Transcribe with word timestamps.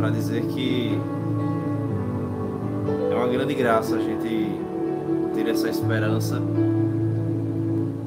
para 0.00 0.08
dizer 0.08 0.46
que 0.46 0.98
é 3.10 3.14
uma 3.14 3.28
grande 3.28 3.52
graça 3.52 3.96
a 3.96 3.98
gente 3.98 4.58
ter 5.34 5.46
essa 5.46 5.68
esperança 5.68 6.40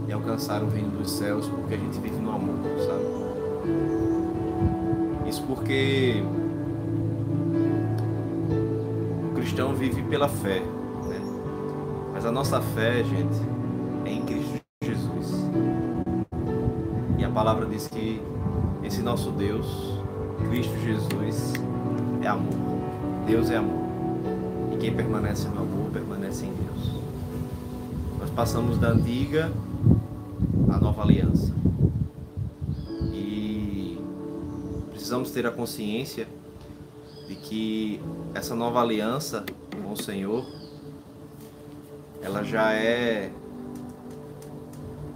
de 0.08 0.12
alcançar 0.12 0.64
o 0.64 0.70
reino 0.70 0.90
dos 0.90 1.12
céus, 1.12 1.48
porque 1.48 1.76
a 1.76 1.78
gente 1.78 2.00
vive 2.00 2.16
no 2.16 2.32
amor, 2.32 2.56
sabe? 2.80 3.04
Isso 5.30 5.44
porque 5.44 6.24
o 9.32 9.36
cristão 9.36 9.76
vive 9.76 10.02
pela 10.02 10.28
fé, 10.28 10.62
né? 11.08 11.22
Mas 12.12 12.26
a 12.26 12.32
nossa 12.32 12.60
fé, 12.60 13.04
gente, 13.04 13.40
é 14.04 14.12
em 14.12 14.24
Cristo 14.24 14.60
Jesus. 14.84 15.46
E 17.20 17.24
a 17.24 17.30
palavra 17.30 17.68
diz 17.68 17.88
que 17.88 18.20
esse 18.84 19.04
nosso 19.04 19.30
Deus, 19.30 20.02
Cristo 20.50 20.76
Jesus, 20.80 21.54
é 22.24 22.28
amor. 22.28 22.54
Deus 23.26 23.50
é 23.50 23.58
amor. 23.58 23.84
E 24.72 24.78
quem 24.78 24.96
permanece 24.96 25.48
no 25.50 25.62
amor, 25.62 25.92
permanece 25.92 26.46
em 26.46 26.54
Deus. 26.54 26.92
Nós 28.20 28.30
passamos 28.30 28.78
da 28.78 28.90
antiga 28.90 29.52
à 30.72 30.78
nova 30.78 31.02
aliança. 31.02 31.54
E 33.14 34.00
precisamos 34.90 35.32
ter 35.32 35.46
a 35.46 35.52
consciência 35.52 36.28
de 37.28 37.36
que 37.36 38.02
essa 38.34 38.56
nova 38.56 38.82
aliança 38.82 39.44
com 39.84 39.92
o 39.92 39.98
Senhor, 39.98 40.46
ela 42.22 42.44
já 42.44 42.74
é 42.74 43.32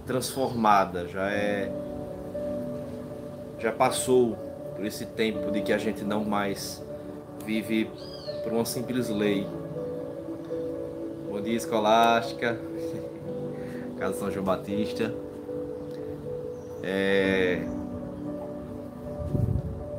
transformada, 0.06 1.08
já 1.08 1.30
é 1.30 1.72
já 3.58 3.72
passou 3.72 4.36
por 4.76 4.86
esse 4.86 5.04
tempo 5.04 5.50
de 5.50 5.62
que 5.62 5.72
a 5.72 5.78
gente 5.78 6.04
não 6.04 6.24
mais 6.24 6.80
vive 7.48 7.90
por 8.44 8.52
uma 8.52 8.64
simples 8.66 9.08
lei. 9.08 9.46
Bom 11.26 11.40
dia, 11.40 11.56
Escolástica, 11.56 12.60
Casa 13.98 14.18
São 14.18 14.30
João 14.30 14.44
Batista. 14.44 15.14
É... 16.82 17.62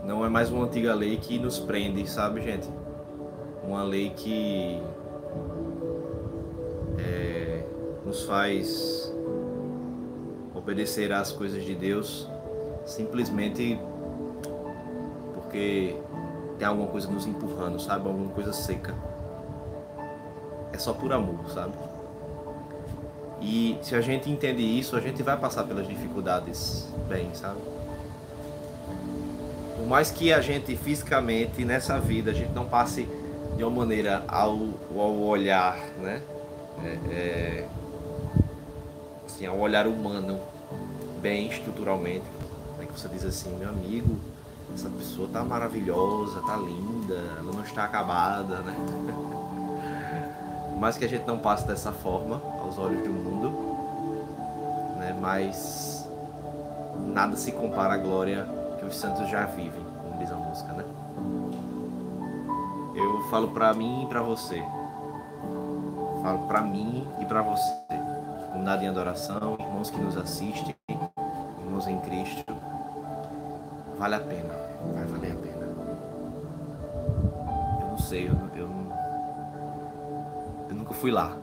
Não 0.05 0.23
é 0.23 0.29
mais 0.29 0.51
uma 0.51 0.65
antiga 0.65 0.93
lei 0.93 1.17
que 1.17 1.39
nos 1.39 1.57
prende, 1.57 2.07
sabe, 2.07 2.39
gente? 2.41 2.69
Uma 3.63 3.81
lei 3.81 4.11
que 4.11 4.79
é... 6.99 7.63
nos 8.05 8.25
faz 8.25 9.11
obedecer 10.53 11.11
às 11.11 11.31
coisas 11.31 11.63
de 11.63 11.73
Deus 11.73 12.29
simplesmente 12.85 13.79
porque 15.33 15.95
tem 16.59 16.67
alguma 16.67 16.87
coisa 16.89 17.09
nos 17.09 17.25
empurrando, 17.25 17.79
sabe? 17.79 18.07
Alguma 18.07 18.29
coisa 18.31 18.51
seca. 18.51 18.93
É 20.73 20.77
só 20.77 20.93
por 20.93 21.11
amor, 21.13 21.49
sabe? 21.53 21.73
E 23.41 23.77
se 23.81 23.95
a 23.95 24.01
gente 24.01 24.29
entende 24.29 24.61
isso, 24.61 24.97
a 24.97 24.99
gente 24.99 25.23
vai 25.23 25.37
passar 25.37 25.63
pelas 25.63 25.87
dificuldades 25.87 26.87
bem, 27.07 27.33
sabe? 27.33 27.61
Por 29.77 29.87
mais 29.87 30.11
que 30.11 30.33
a 30.33 30.41
gente 30.41 30.75
fisicamente 30.75 31.63
nessa 31.63 31.97
vida 31.97 32.31
a 32.31 32.33
gente 32.33 32.51
não 32.51 32.65
passe 32.65 33.07
de 33.55 33.63
uma 33.63 33.71
maneira 33.71 34.25
ao, 34.27 34.59
ao 34.93 35.17
olhar, 35.17 35.79
né? 36.01 36.21
É, 36.83 37.13
é, 37.13 37.67
assim, 39.25 39.45
ao 39.45 39.57
olhar 39.57 39.87
humano, 39.87 40.39
bem 41.21 41.47
estruturalmente, 41.47 42.25
né? 42.77 42.85
que 42.85 42.99
você 42.99 43.07
diz 43.07 43.23
assim, 43.23 43.55
meu 43.57 43.69
amigo, 43.69 44.17
essa 44.73 44.89
pessoa 44.89 45.27
tá 45.27 45.43
maravilhosa, 45.43 46.41
tá 46.41 46.55
linda, 46.57 47.15
ela 47.37 47.51
não 47.51 47.63
está 47.63 47.85
acabada, 47.85 48.59
né? 48.59 48.75
Mas 50.79 50.97
que 50.97 51.05
a 51.05 51.09
gente 51.09 51.27
não 51.27 51.37
passe 51.37 51.67
dessa 51.67 51.91
forma 51.91 52.41
aos 52.61 52.77
olhos 52.77 53.03
do 53.03 53.09
mundo, 53.09 53.49
né? 54.97 55.17
Mas 55.19 56.09
nada 57.07 57.35
se 57.35 57.51
compara 57.51 57.95
à 57.95 57.97
glória 57.97 58.47
que 58.79 58.85
os 58.85 58.95
santos 58.95 59.29
já 59.29 59.45
vivem, 59.45 59.83
como 60.01 60.17
diz 60.19 60.31
a 60.31 60.35
música, 60.35 60.73
né? 60.73 60.85
Eu 62.95 63.21
falo 63.29 63.49
para 63.49 63.73
mim 63.73 64.03
e 64.03 64.07
para 64.07 64.21
você. 64.21 64.63
Falo 66.21 66.47
para 66.47 66.61
mim 66.61 67.07
e 67.19 67.25
para 67.25 67.41
você. 67.41 67.73
Comunidade 68.51 68.83
em 68.83 68.87
adoração, 68.89 69.55
irmãos 69.59 69.89
que 69.89 69.99
nos 69.99 70.17
assistem, 70.17 70.75
irmãos 71.59 71.87
em 71.87 71.97
Cristo. 71.99 72.58
Vale 73.99 74.15
a 74.15 74.19
pena, 74.21 74.53
vai 74.93 75.05
valer 75.05 75.33
a 75.33 75.35
pena. 75.35 75.65
Eu 77.81 77.87
não 77.89 77.97
sei, 77.97 78.29
eu, 78.29 78.33
eu, 78.55 78.69
eu 80.69 80.75
nunca 80.75 80.93
fui 80.93 81.11
lá. 81.11 81.37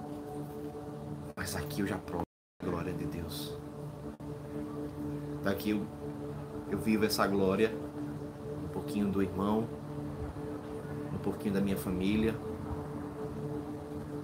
Mas 1.36 1.54
aqui 1.54 1.82
eu 1.82 1.86
já 1.86 1.98
provo 1.98 2.24
a 2.62 2.64
glória 2.64 2.94
de 2.94 3.04
Deus. 3.04 3.58
Daqui 5.44 5.68
eu, 5.68 5.82
eu 6.70 6.78
vivo 6.78 7.04
essa 7.04 7.26
glória, 7.26 7.70
um 8.64 8.68
pouquinho 8.68 9.08
do 9.08 9.22
irmão, 9.22 9.68
um 11.12 11.18
pouquinho 11.18 11.52
da 11.52 11.60
minha 11.60 11.76
família, 11.76 12.34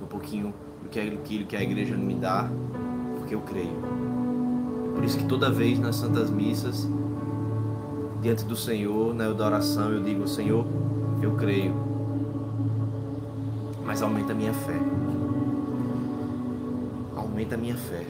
um 0.00 0.06
pouquinho 0.06 0.54
do 0.82 0.88
que 0.88 0.98
aquilo 0.98 1.44
que 1.44 1.54
a 1.54 1.62
igreja 1.62 1.98
me 1.98 2.14
dá, 2.14 2.48
porque 3.18 3.34
eu 3.34 3.42
creio. 3.42 3.78
Por 4.94 5.04
isso 5.04 5.18
que 5.18 5.26
toda 5.26 5.50
vez 5.50 5.78
nas 5.78 5.96
santas 5.96 6.30
missas, 6.30 6.88
diante 8.22 8.44
do 8.44 8.54
Senhor, 8.54 9.12
na 9.12 9.28
né, 9.28 9.44
oração, 9.44 9.90
eu 9.90 10.00
digo, 10.00 10.28
Senhor, 10.28 10.64
eu 11.20 11.32
creio, 11.32 11.74
mas 13.84 14.00
aumenta 14.00 14.32
a 14.32 14.34
minha 14.34 14.54
fé. 14.54 14.78
Aumenta 17.16 17.56
a 17.56 17.58
minha 17.58 17.74
fé. 17.74 18.06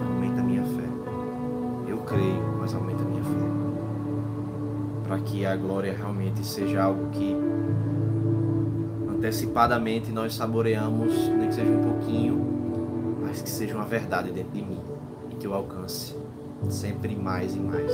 Aumenta 0.00 0.40
a 0.40 0.42
minha 0.42 0.64
fé. 0.64 0.88
Eu 1.86 1.98
creio, 1.98 2.56
mas 2.58 2.74
aumenta 2.74 3.02
a 3.02 3.06
minha 3.06 3.22
fé. 3.22 3.46
Para 5.06 5.18
que 5.18 5.44
a 5.44 5.54
glória 5.54 5.94
realmente 5.94 6.44
seja 6.46 6.82
algo 6.82 7.10
que 7.10 7.36
antecipadamente 9.10 10.10
nós 10.10 10.34
saboreamos, 10.34 11.12
nem 11.28 11.48
que 11.48 11.54
seja 11.54 11.70
um 11.70 11.82
pouquinho, 11.82 13.18
mas 13.22 13.42
que 13.42 13.50
seja 13.50 13.74
uma 13.74 13.84
verdade 13.84 14.32
dentro 14.32 14.52
de 14.52 14.62
mim 14.62 14.80
e 15.30 15.34
que 15.34 15.46
eu 15.46 15.52
alcance 15.52 16.16
sempre 16.68 17.14
mais 17.14 17.54
e 17.54 17.58
mais. 17.58 17.90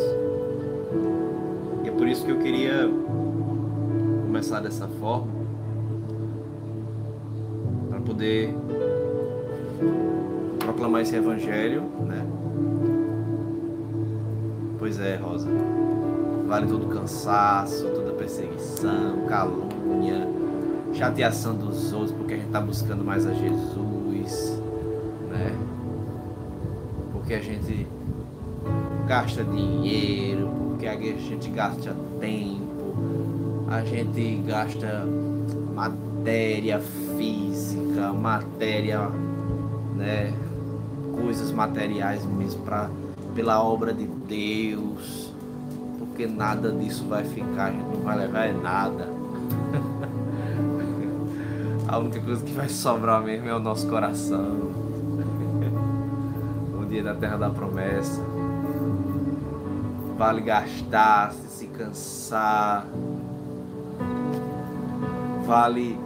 E 1.84 1.88
é 1.88 1.92
por 1.92 2.06
isso 2.06 2.24
que 2.24 2.32
eu 2.32 2.38
queria 2.38 2.88
começar 4.24 4.60
dessa 4.60 4.88
forma, 4.88 5.28
para 7.90 8.00
poder 8.00 8.54
proclamar 10.58 11.02
esse 11.02 11.14
evangelho, 11.14 11.82
né? 12.06 12.26
Pois 14.78 14.98
é, 14.98 15.16
Rosa. 15.16 15.48
Vale 16.46 16.66
todo 16.66 16.86
cansaço, 16.86 17.88
toda 17.90 18.12
perseguição, 18.12 19.26
calúnia, 19.28 20.28
chateação 20.92 21.54
dos 21.54 21.92
outros 21.92 22.12
porque 22.12 22.34
a 22.34 22.36
gente 22.36 22.46
está 22.46 22.60
buscando 22.60 23.04
mais 23.04 23.26
a 23.26 23.32
Jesus, 23.32 24.60
né? 25.30 25.56
Porque 27.12 27.34
a 27.34 27.40
gente 27.40 27.86
gasta 29.12 29.44
dinheiro, 29.44 30.48
porque 30.70 30.86
a 30.86 30.96
gente 30.96 31.50
gasta 31.50 31.94
tempo, 32.18 33.66
a 33.68 33.82
gente 33.84 34.42
gasta 34.46 35.06
matéria 35.74 36.80
física, 37.18 38.10
matéria, 38.10 39.10
né, 39.96 40.32
coisas 41.14 41.52
materiais 41.52 42.24
mesmo 42.24 42.62
para 42.62 42.88
pela 43.34 43.62
obra 43.62 43.92
de 43.92 44.06
Deus, 44.06 45.30
porque 45.98 46.26
nada 46.26 46.72
disso 46.72 47.04
vai 47.06 47.24
ficar, 47.24 47.66
a 47.66 47.70
gente 47.70 47.84
não 47.84 48.00
vai 48.00 48.16
levar 48.16 48.50
nada. 48.54 49.10
a 51.86 51.98
única 51.98 52.18
coisa 52.18 52.42
que 52.42 52.52
vai 52.52 52.70
sobrar 52.70 53.22
mesmo 53.22 53.46
é 53.46 53.54
o 53.54 53.60
nosso 53.60 53.86
coração 53.88 54.72
dia 56.88 57.02
na 57.02 57.14
terra 57.14 57.36
da 57.36 57.50
promessa. 57.50 58.41
Vale 60.16 60.40
gastar, 60.40 61.32
se 61.32 61.66
cansar. 61.66 62.86
Vale 65.44 65.98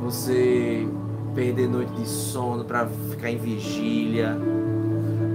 você 0.00 0.86
perder 1.34 1.68
noite 1.68 1.92
de 1.92 2.06
sono 2.06 2.64
para 2.64 2.86
ficar 3.10 3.30
em 3.30 3.38
vigília. 3.38 4.36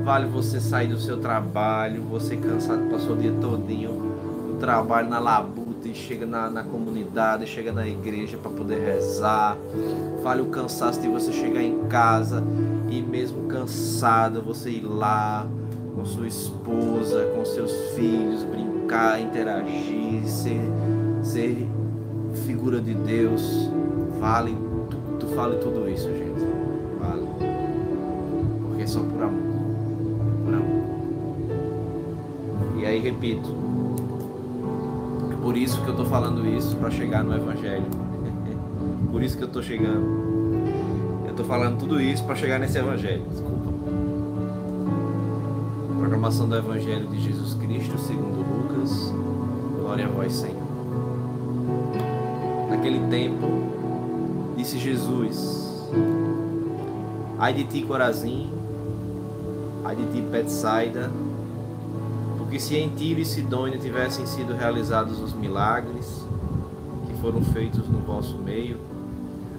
Vale 0.03 0.27
você 0.27 0.59
sair 0.59 0.87
do 0.87 0.99
seu 0.99 1.17
trabalho, 1.17 2.01
você 2.03 2.35
cansado, 2.35 2.89
passou 2.89 3.15
o 3.15 3.17
dia 3.17 3.33
todinho 3.39 3.91
no 4.49 4.57
trabalho, 4.59 5.09
na 5.09 5.19
labuta 5.19 5.87
e 5.87 5.95
chega 5.95 6.25
na, 6.25 6.49
na 6.49 6.63
comunidade, 6.63 7.47
chega 7.47 7.71
na 7.71 7.87
igreja 7.87 8.37
para 8.37 8.51
poder 8.51 8.79
rezar. 8.79 9.57
Vale 10.21 10.41
o 10.41 10.47
cansaço 10.47 10.99
de 10.99 11.07
você 11.07 11.31
chegar 11.31 11.61
em 11.61 11.87
casa 11.87 12.43
e 12.89 13.01
mesmo 13.01 13.47
cansado 13.47 14.41
você 14.41 14.69
ir 14.71 14.85
lá 14.85 15.47
com 16.03 16.05
sua 16.05 16.27
esposa, 16.27 17.31
com 17.33 17.45
seus 17.45 17.71
filhos, 17.95 18.43
brincar, 18.43 19.21
interagir, 19.21 20.21
ser, 20.25 20.59
ser 21.23 21.65
figura 22.45 22.81
de 22.81 22.93
Deus. 22.93 23.69
Vale, 24.19 24.53
tu, 24.89 24.97
tu 25.17 25.27
vale 25.27 25.55
tudo 25.59 25.89
isso, 25.89 26.09
gente. 26.09 26.45
Vale. 26.99 27.25
Porque 28.67 28.83
é 28.83 28.87
só 28.87 28.99
por 28.99 29.23
amor. 29.23 29.41
Por 30.43 30.53
amor. 30.53 30.83
E 32.79 32.85
aí 32.85 32.99
repito. 32.99 33.55
É 35.31 35.35
por 35.41 35.55
isso 35.55 35.81
que 35.83 35.87
eu 35.87 35.95
tô 35.95 36.03
falando 36.03 36.45
isso 36.45 36.75
para 36.75 36.91
chegar 36.91 37.23
no 37.23 37.33
evangelho. 37.33 37.85
por 39.09 39.23
isso 39.23 39.37
que 39.37 39.43
eu 39.45 39.49
tô 39.49 39.61
chegando. 39.61 40.21
Eu 41.25 41.33
tô 41.33 41.45
falando 41.45 41.79
tudo 41.79 42.01
isso 42.01 42.25
para 42.25 42.35
chegar 42.35 42.59
nesse 42.59 42.77
evangelho. 42.77 43.23
Desculpa. 43.29 43.62
Proclamação 46.23 46.47
do 46.47 46.55
evangelho 46.55 47.05
de 47.09 47.21
Jesus 47.21 47.53
Cristo, 47.55 47.97
segundo 47.97 48.37
Lucas. 48.37 49.13
Glória 49.77 50.05
a 50.05 50.07
vós, 50.07 50.31
Senhor. 50.31 50.55
Naquele 52.69 53.05
tempo, 53.09 53.45
disse 54.55 54.79
Jesus: 54.79 55.85
Ai 57.37 57.53
de 57.53 57.65
ti, 57.65 57.81
Corazim, 57.81 58.49
ai 59.83 59.97
de 59.97 60.05
ti, 60.13 60.21
Betsaida, 60.21 61.11
porque 62.37 62.57
se 62.57 62.77
em 62.77 62.87
Tiro 62.87 63.19
e 63.19 63.25
Sidônia 63.25 63.77
tivessem 63.77 64.25
sido 64.25 64.55
realizados 64.55 65.19
os 65.19 65.33
milagres 65.33 66.25
que 67.05 67.13
foram 67.19 67.43
feitos 67.43 67.85
no 67.89 67.99
vosso 67.99 68.37
meio, 68.37 68.79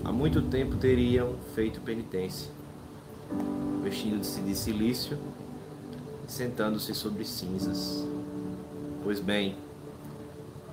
há 0.02 0.10
muito 0.10 0.40
tempo 0.40 0.76
teriam 0.76 1.34
feito 1.54 1.82
penitência, 1.82 2.50
vestindo-se 3.82 4.40
de 4.40 4.54
silício 4.54 5.18
sentando-se 6.34 6.92
sobre 6.94 7.24
cinzas. 7.24 8.04
Pois 9.04 9.20
bem, 9.20 9.56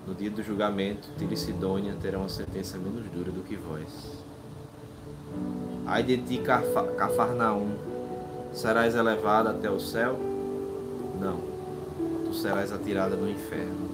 no 0.07 0.15
dia 0.15 0.31
do 0.31 0.41
julgamento, 0.41 1.07
Tiro 1.19 1.33
e 1.33 1.37
Sidônia 1.37 1.95
terão 2.01 2.21
uma 2.21 2.29
sentença 2.29 2.79
menos 2.79 3.05
dura 3.11 3.31
do 3.31 3.43
que 3.43 3.55
vós. 3.55 4.23
Ai 5.85 6.01
de 6.01 6.17
ti, 6.17 6.41
Cafarnaum, 6.97 7.75
serás 8.51 8.95
elevada 8.95 9.51
até 9.51 9.69
o 9.69 9.79
céu? 9.79 10.17
Não, 11.19 11.39
tu 12.25 12.33
serás 12.33 12.71
atirada 12.71 13.15
no 13.15 13.29
inferno. 13.29 13.89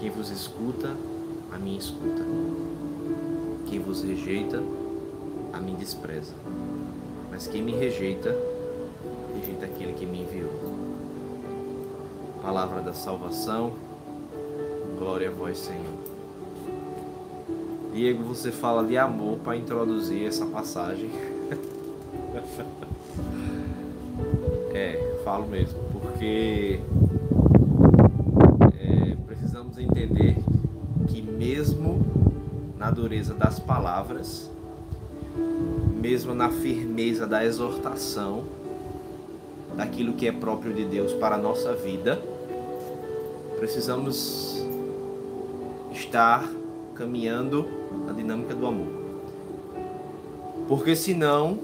Quem 0.00 0.10
vos 0.10 0.30
escuta, 0.30 0.96
a 1.52 1.58
mim 1.58 1.76
escuta. 1.76 2.24
Quem 3.66 3.78
vos 3.78 4.02
rejeita, 4.02 4.60
a 5.52 5.60
mim 5.60 5.76
despreza. 5.76 6.32
Mas 7.30 7.46
quem 7.46 7.62
me 7.62 7.72
rejeita, 7.72 8.36
rejeita 9.38 9.66
aquele 9.66 9.92
que 9.92 10.04
me 10.04 10.22
enviou. 10.22 10.50
Palavra 12.42 12.80
da 12.80 12.92
salvação, 12.92 13.74
glória 14.98 15.28
a 15.28 15.32
vós, 15.32 15.58
Senhor. 15.58 16.08
Diego, 17.92 18.24
você 18.24 18.50
fala 18.50 18.84
de 18.84 18.96
amor 18.96 19.38
para 19.38 19.56
introduzir 19.56 20.26
essa 20.26 20.46
passagem. 20.46 21.10
é, 24.74 25.20
falo 25.24 25.46
mesmo, 25.46 25.78
porque 25.92 26.80
é, 28.78 29.16
precisamos 29.26 29.78
entender 29.78 30.36
que 31.06 31.22
mesmo 31.22 32.04
na 32.76 32.90
dureza 32.90 33.34
das 33.34 33.58
palavras, 33.58 34.50
mesmo 36.00 36.34
na 36.34 36.50
firmeza 36.50 37.26
da 37.26 37.44
exortação, 37.44 38.44
daquilo 39.78 40.14
que 40.14 40.26
é 40.26 40.32
próprio 40.32 40.74
de 40.74 40.84
Deus 40.84 41.12
para 41.12 41.36
a 41.36 41.38
nossa 41.38 41.72
vida, 41.72 42.20
precisamos 43.60 44.60
estar 45.92 46.44
caminhando 46.96 47.64
na 48.04 48.12
dinâmica 48.12 48.56
do 48.56 48.66
amor. 48.66 48.88
Porque 50.66 50.96
senão 50.96 51.60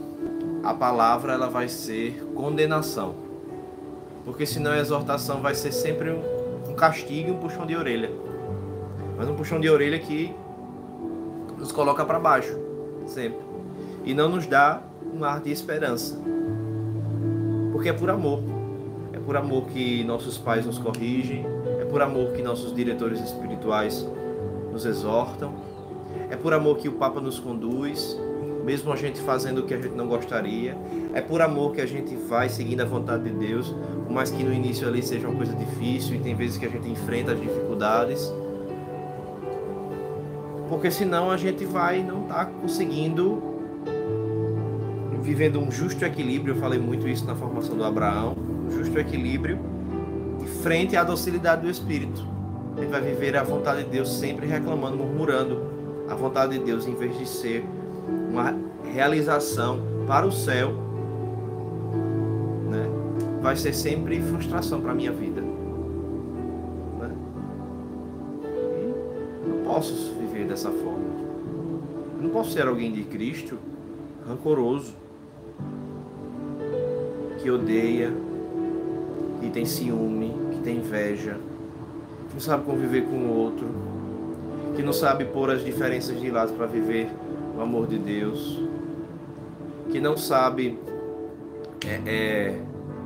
a 0.62 0.72
palavra 0.72 1.32
ela 1.32 1.48
vai 1.48 1.68
ser 1.68 2.24
condenação. 2.36 3.16
Porque 4.24 4.46
senão 4.46 4.70
a 4.70 4.78
exortação 4.78 5.42
vai 5.42 5.56
ser 5.56 5.72
sempre 5.72 6.10
um, 6.68 6.74
castigo 6.74 7.30
e 7.30 7.32
um 7.32 7.38
puxão 7.38 7.66
de 7.66 7.74
orelha. 7.74 8.12
Mas 9.18 9.28
um 9.28 9.34
puxão 9.34 9.58
de 9.58 9.68
orelha 9.68 9.98
que 9.98 10.32
nos 11.58 11.72
coloca 11.72 12.04
para 12.04 12.20
baixo, 12.20 12.56
sempre. 13.08 13.40
E 14.04 14.14
não 14.14 14.28
nos 14.28 14.46
dá 14.46 14.80
um 15.12 15.24
ar 15.24 15.40
de 15.40 15.50
esperança. 15.50 16.33
Porque 17.84 17.94
é 17.94 17.98
por 17.98 18.08
amor. 18.08 18.40
É 19.12 19.18
por 19.18 19.36
amor 19.36 19.66
que 19.66 20.02
nossos 20.04 20.38
pais 20.38 20.64
nos 20.64 20.78
corrigem, 20.78 21.44
é 21.78 21.84
por 21.84 22.00
amor 22.00 22.32
que 22.32 22.40
nossos 22.40 22.74
diretores 22.74 23.20
espirituais 23.20 24.08
nos 24.72 24.86
exortam, 24.86 25.52
é 26.30 26.34
por 26.34 26.54
amor 26.54 26.78
que 26.78 26.88
o 26.88 26.92
Papa 26.92 27.20
nos 27.20 27.38
conduz, 27.38 28.18
mesmo 28.64 28.90
a 28.90 28.96
gente 28.96 29.20
fazendo 29.20 29.58
o 29.58 29.62
que 29.64 29.74
a 29.74 29.76
gente 29.78 29.94
não 29.94 30.08
gostaria. 30.08 30.74
É 31.12 31.20
por 31.20 31.42
amor 31.42 31.72
que 31.72 31.82
a 31.82 31.86
gente 31.86 32.16
vai 32.16 32.48
seguindo 32.48 32.80
a 32.80 32.86
vontade 32.86 33.24
de 33.24 33.32
Deus, 33.32 33.76
por 34.06 34.10
mais 34.10 34.30
que 34.30 34.42
no 34.42 34.54
início 34.54 34.88
ali 34.88 35.02
seja 35.02 35.28
uma 35.28 35.36
coisa 35.36 35.54
difícil 35.54 36.16
e 36.16 36.20
tem 36.20 36.34
vezes 36.34 36.56
que 36.56 36.64
a 36.64 36.70
gente 36.70 36.88
enfrenta 36.88 37.32
as 37.32 37.40
dificuldades 37.40 38.32
porque 40.68 40.90
senão 40.90 41.30
a 41.30 41.36
gente 41.36 41.64
vai 41.64 42.02
não 42.02 42.22
estar 42.22 42.46
tá 42.46 42.50
conseguindo 42.60 43.53
vivendo 45.24 45.58
um 45.58 45.72
justo 45.72 46.04
equilíbrio. 46.04 46.54
Eu 46.54 46.60
falei 46.60 46.78
muito 46.78 47.08
isso 47.08 47.24
na 47.24 47.34
formação 47.34 47.74
do 47.74 47.82
Abraão, 47.82 48.36
um 48.66 48.70
justo 48.70 48.98
equilíbrio 48.98 49.58
frente 50.62 50.96
à 50.96 51.02
docilidade 51.02 51.62
do 51.62 51.70
Espírito. 51.70 52.22
Gente 52.76 52.90
vai 52.90 53.00
viver 53.00 53.34
a 53.36 53.42
vontade 53.42 53.84
de 53.84 53.90
Deus 53.90 54.12
sempre 54.18 54.46
reclamando, 54.46 54.98
murmurando 54.98 55.62
a 56.08 56.14
vontade 56.14 56.58
de 56.58 56.64
Deus 56.64 56.86
em 56.86 56.94
vez 56.94 57.18
de 57.18 57.26
ser 57.26 57.64
uma 58.30 58.54
realização 58.92 59.80
para 60.06 60.26
o 60.26 60.32
céu, 60.32 60.72
né? 62.70 62.86
Vai 63.40 63.56
ser 63.56 63.72
sempre 63.72 64.20
frustração 64.20 64.82
para 64.82 64.92
minha 64.94 65.12
vida. 65.12 65.40
Né? 65.40 67.10
Não 69.46 69.64
posso 69.64 70.14
viver 70.18 70.46
dessa 70.46 70.70
forma. 70.70 71.14
Eu 72.16 72.22
não 72.22 72.30
posso 72.30 72.52
ser 72.52 72.66
alguém 72.66 72.92
de 72.92 73.04
Cristo 73.04 73.58
rancoroso, 74.28 75.03
que 77.44 77.50
odeia, 77.50 78.10
que 79.38 79.50
tem 79.50 79.66
ciúme, 79.66 80.34
que 80.50 80.60
tem 80.60 80.78
inveja, 80.78 81.36
que 82.26 82.32
não 82.32 82.40
sabe 82.40 82.64
conviver 82.64 83.04
com 83.04 83.16
o 83.16 83.36
outro, 83.36 83.66
que 84.74 84.82
não 84.82 84.94
sabe 84.94 85.26
pôr 85.26 85.50
as 85.50 85.62
diferenças 85.62 86.18
de 86.18 86.30
lado 86.30 86.54
para 86.54 86.64
viver 86.64 87.10
o 87.54 87.60
amor 87.60 87.86
de 87.86 87.98
Deus, 87.98 88.62
que 89.90 90.00
não 90.00 90.16
sabe 90.16 90.78
é, 91.86 92.00
é, 92.06 92.60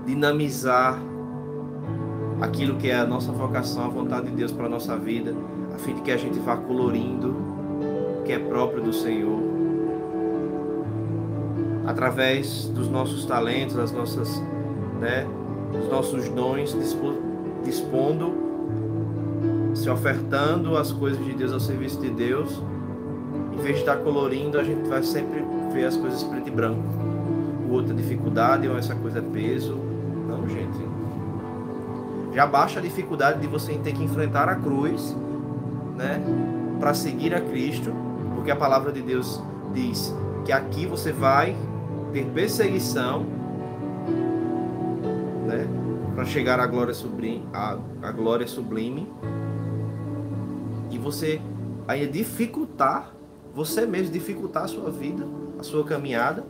dinamizar 0.07 1.03
aquilo 2.41 2.77
que 2.77 2.91
é 2.91 2.95
a 2.95 3.05
nossa 3.05 3.33
vocação, 3.33 3.87
a 3.87 3.89
vontade 3.89 4.29
de 4.29 4.37
Deus 4.37 4.53
para 4.53 4.67
a 4.67 4.69
nossa 4.69 4.97
vida 4.97 5.35
a 5.75 5.79
fim 5.79 5.95
de 5.95 6.03
que 6.03 6.13
a 6.13 6.17
gente 6.17 6.39
vá 6.39 6.57
colorindo 6.57 7.35
o 8.21 8.23
que 8.25 8.31
é 8.31 8.39
próprio 8.39 8.83
do 8.83 8.93
Senhor, 8.93 9.41
através 11.89 12.69
dos 12.69 12.87
nossos 12.87 13.25
talentos, 13.25 13.75
das 13.75 13.91
nossas, 13.91 14.43
né, 15.01 15.27
dos 15.73 15.89
nossos 15.89 16.29
dons, 16.29 16.77
dispondo, 17.65 18.35
se 19.75 19.89
ofertando 19.89 20.77
as 20.77 20.93
coisas 20.93 21.25
de 21.25 21.33
Deus 21.33 21.51
ao 21.51 21.61
serviço 21.61 21.99
de 21.99 22.11
Deus. 22.11 22.63
Em 23.55 23.57
vez 23.57 23.77
de 23.77 23.81
estar 23.81 23.97
colorindo, 23.97 24.59
a 24.59 24.65
gente 24.65 24.87
vai 24.87 25.03
sempre 25.03 25.43
ver 25.73 25.87
as 25.87 25.97
coisas 25.97 26.23
preto 26.23 26.49
e 26.49 26.51
branco. 26.51 26.83
O 27.67 27.73
outro 27.73 27.95
é 27.95 27.97
dificuldade, 27.97 28.69
ou 28.69 28.77
essa 28.77 28.95
coisa 28.95 29.21
é 29.21 29.23
peso. 29.23 29.79
Não, 30.29 30.47
gente. 30.47 30.79
Já 32.35 32.47
baixa 32.47 32.81
a 32.81 32.83
dificuldade 32.83 33.41
de 33.41 33.47
você 33.47 33.73
ter 33.79 33.95
que 33.95 34.05
enfrentar 34.05 34.47
a 34.47 34.57
cruz 34.57 35.17
né, 35.97 36.23
para 36.79 36.93
seguir 36.93 37.35
a 37.35 37.41
Cristo, 37.41 37.91
porque 38.35 38.51
a 38.51 38.57
palavra 38.57 38.93
de 38.93 39.01
Deus 39.01 39.43
diz 39.73 40.15
que 40.45 40.53
aqui 40.53 40.85
você 40.85 41.13
vai 41.13 41.57
ter 42.13 42.25
perseguição, 42.27 43.27
né? 45.47 45.67
Para 46.15 46.25
chegar 46.25 46.59
à 46.59 46.67
glória 46.67 46.95
sublime, 46.95 47.47
à, 47.53 47.79
à 48.03 48.13
glória 48.13 48.47
sublime. 48.47 49.09
E 50.91 50.99
você 50.99 51.41
aí 51.87 52.07
dificultar, 52.07 53.13
você 53.55 53.87
mesmo 53.87 54.13
dificultar 54.13 54.65
a 54.65 54.69
sua 54.69 54.91
vida, 54.91 55.27
a 55.59 55.63
sua 55.63 55.85
caminhada, 55.85 56.45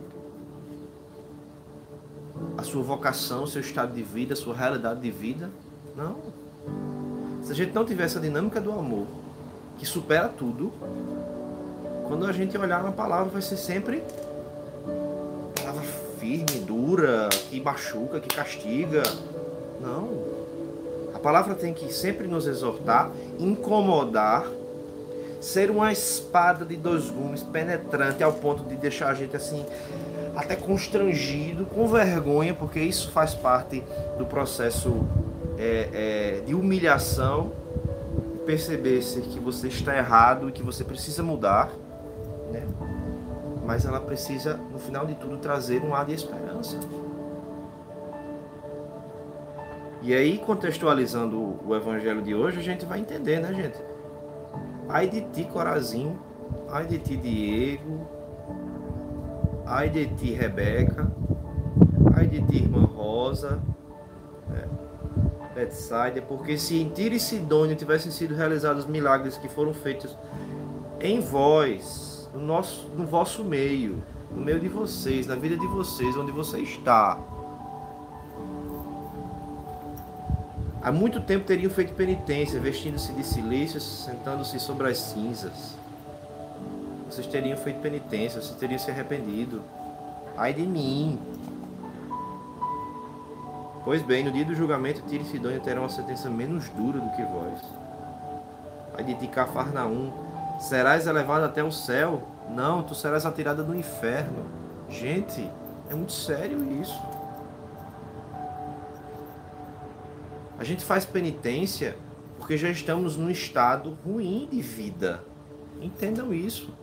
a 2.57 2.63
sua 2.63 2.83
vocação, 2.83 3.45
seu 3.45 3.61
estado 3.61 3.93
de 3.93 4.03
vida, 4.03 4.33
a 4.33 4.37
sua 4.37 4.55
realidade 4.55 4.99
de 5.01 5.11
vida. 5.11 5.49
Não. 5.95 6.17
Se 7.41 7.51
a 7.51 7.55
gente 7.55 7.73
não 7.73 7.85
tiver 7.85 8.03
essa 8.03 8.19
dinâmica 8.19 8.59
do 8.59 8.71
amor, 8.71 9.07
que 9.77 9.85
supera 9.85 10.27
tudo, 10.27 10.71
quando 12.07 12.25
a 12.25 12.31
gente 12.31 12.57
olhar 12.57 12.83
na 12.83 12.91
palavra 12.91 13.29
vai 13.29 13.41
ser 13.41 13.57
sempre 13.57 14.03
firme, 16.29 16.59
dura, 16.59 17.27
que 17.49 17.59
machuca, 17.59 18.19
que 18.19 18.35
castiga. 18.35 19.01
Não. 19.81 20.09
A 21.13 21.17
palavra 21.17 21.55
tem 21.55 21.73
que 21.73 21.91
sempre 21.91 22.27
nos 22.27 22.45
exortar, 22.45 23.11
incomodar, 23.39 24.45
ser 25.41 25.71
uma 25.71 25.91
espada 25.91 26.63
de 26.63 26.75
dois 26.75 27.09
gumes, 27.09 27.41
penetrante 27.41 28.23
ao 28.23 28.33
ponto 28.33 28.63
de 28.63 28.75
deixar 28.75 29.09
a 29.09 29.13
gente 29.15 29.35
assim 29.35 29.65
até 30.35 30.55
constrangido, 30.55 31.65
com 31.65 31.87
vergonha, 31.87 32.53
porque 32.53 32.79
isso 32.79 33.11
faz 33.11 33.33
parte 33.33 33.83
do 34.17 34.25
processo 34.25 35.05
é, 35.57 35.89
é, 35.91 36.43
de 36.45 36.53
humilhação, 36.53 37.51
perceber-se 38.45 39.21
que 39.21 39.39
você 39.39 39.67
está 39.67 39.97
errado 39.97 40.47
e 40.47 40.51
que 40.51 40.61
você 40.61 40.83
precisa 40.83 41.23
mudar, 41.23 41.71
né? 42.51 42.63
Mas 43.69 43.85
ela 43.85 43.99
precisa, 43.99 44.55
no 44.71 44.79
final 44.79 45.05
de 45.05 45.13
tudo, 45.13 45.37
trazer 45.37 45.83
um 45.83 45.93
ar 45.93 46.03
de 46.03 46.15
esperança. 46.15 46.79
E 50.01 50.11
aí, 50.11 50.39
contextualizando 50.39 51.59
o 51.63 51.75
evangelho 51.75 52.19
de 52.23 52.33
hoje, 52.33 52.57
a 52.57 52.63
gente 52.63 52.83
vai 52.83 52.99
entender, 52.99 53.39
né, 53.39 53.53
gente? 53.53 53.77
Ai 54.87 55.07
de 55.07 55.21
ti, 55.21 55.43
Corazinho. 55.43 56.19
Ai 56.67 56.87
de 56.87 56.97
ti, 56.97 57.15
Diego. 57.15 58.07
Ai 59.67 59.87
de 59.87 60.07
ti, 60.15 60.33
Rebeca. 60.33 61.07
Ai 62.15 62.25
de 62.25 62.41
ti, 62.41 62.63
irmã 62.63 62.85
Rosa. 62.85 63.59
É. 64.51 65.53
Betsaida, 65.53 66.23
porque 66.23 66.57
se 66.57 66.75
em 66.75 66.89
Tiro 66.89 67.13
e 67.13 67.19
Sidônia 67.19 67.75
tivessem 67.75 68.11
sido 68.11 68.33
realizados 68.33 68.85
os 68.85 68.89
milagres 68.89 69.37
que 69.37 69.47
foram 69.47 69.75
feitos 69.75 70.17
em 70.99 71.19
vós, 71.19 72.08
no, 72.33 72.41
nosso, 72.41 72.87
no 72.89 73.05
vosso 73.05 73.43
meio, 73.43 74.03
no 74.31 74.41
meio 74.41 74.59
de 74.59 74.67
vocês, 74.67 75.27
na 75.27 75.35
vida 75.35 75.57
de 75.57 75.67
vocês, 75.67 76.15
onde 76.15 76.31
você 76.31 76.59
está, 76.59 77.17
Há 80.81 80.93
muito 80.93 81.19
tempo 81.19 81.45
teriam 81.45 81.69
feito 81.69 81.93
penitência, 81.93 82.57
vestindo-se 82.57 83.11
de 83.11 83.21
silícios, 83.21 83.83
sentando-se 84.05 84.57
sobre 84.61 84.89
as 84.89 84.97
cinzas. 84.97 85.75
Vocês 87.05 87.27
teriam 87.27 87.57
feito 87.57 87.81
penitência, 87.81 88.41
vocês 88.41 88.57
teriam 88.57 88.79
se 88.79 88.89
arrependido. 88.89 89.61
Ai 90.37 90.53
de 90.53 90.65
mim! 90.65 91.19
Pois 93.83 94.01
bem, 94.01 94.23
no 94.23 94.31
dia 94.31 94.45
do 94.45 94.55
julgamento, 94.55 95.01
Tiro 95.01 95.23
e 95.23 95.25
Sidônia 95.25 95.59
terão 95.59 95.81
uma 95.81 95.89
sentença 95.89 96.29
menos 96.29 96.69
dura 96.69 97.01
do 97.01 97.09
que 97.09 97.23
vós. 97.23 97.59
Ai 98.97 99.03
de 99.03 99.27
Cafarnaum, 99.27 100.13
serás 100.59 101.07
elevado 101.07 101.45
até 101.45 101.63
o 101.63 101.71
céu? 101.71 102.27
Não, 102.49 102.83
tu 102.83 102.93
serás 102.93 103.25
atirada 103.25 103.63
no 103.63 103.75
inferno. 103.75 104.45
Gente, 104.89 105.49
é 105.89 105.95
muito 105.95 106.11
sério 106.11 106.81
isso. 106.81 106.99
A 110.57 110.63
gente 110.63 110.83
faz 110.83 111.05
penitência 111.05 111.95
porque 112.37 112.57
já 112.57 112.69
estamos 112.69 113.15
num 113.15 113.29
estado 113.29 113.97
ruim 114.05 114.47
de 114.51 114.61
vida. 114.61 115.23
Entendam 115.79 116.33
isso. 116.33 116.73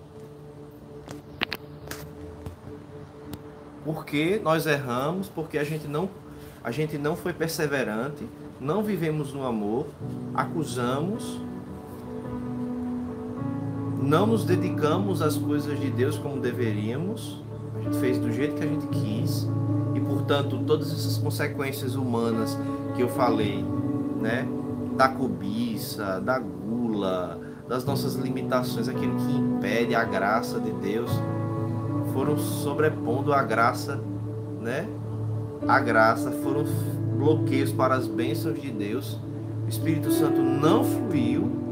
Porque 3.84 4.40
nós 4.42 4.66
erramos, 4.66 5.28
porque 5.28 5.58
a 5.58 5.64
gente 5.64 5.86
não 5.86 6.08
a 6.64 6.72
gente 6.72 6.98
não 6.98 7.14
foi 7.14 7.32
perseverante, 7.32 8.26
não 8.60 8.82
vivemos 8.82 9.32
no 9.32 9.46
amor, 9.46 9.86
acusamos, 10.34 11.40
não 14.06 14.24
nos 14.24 14.44
dedicamos 14.44 15.20
às 15.20 15.36
coisas 15.36 15.78
de 15.80 15.90
Deus 15.90 16.16
como 16.16 16.40
deveríamos, 16.40 17.44
a 17.74 17.80
gente 17.82 17.98
fez 17.98 18.18
do 18.18 18.32
jeito 18.32 18.54
que 18.54 18.62
a 18.62 18.66
gente 18.66 18.86
quis, 18.86 19.48
e 19.94 20.00
portanto 20.00 20.58
todas 20.64 20.92
essas 20.92 21.18
consequências 21.18 21.96
humanas 21.96 22.56
que 22.94 23.02
eu 23.02 23.08
falei, 23.08 23.64
né? 24.20 24.46
Da 24.96 25.08
cobiça, 25.08 26.20
da 26.20 26.38
gula, 26.38 27.38
das 27.68 27.84
nossas 27.84 28.14
limitações, 28.14 28.88
aquilo 28.88 29.16
que 29.16 29.32
impede 29.32 29.94
a 29.94 30.04
graça 30.04 30.60
de 30.60 30.70
Deus, 30.70 31.10
foram 32.14 32.38
sobrepondo 32.38 33.32
a 33.32 33.42
graça, 33.42 34.00
né? 34.60 34.88
A 35.66 35.80
graça 35.80 36.30
foram 36.30 36.64
bloqueios 37.18 37.72
para 37.72 37.96
as 37.96 38.06
bênçãos 38.06 38.60
de 38.60 38.70
Deus. 38.70 39.20
O 39.64 39.68
Espírito 39.68 40.12
Santo 40.12 40.40
não 40.40 40.84
fluiu. 40.84 41.65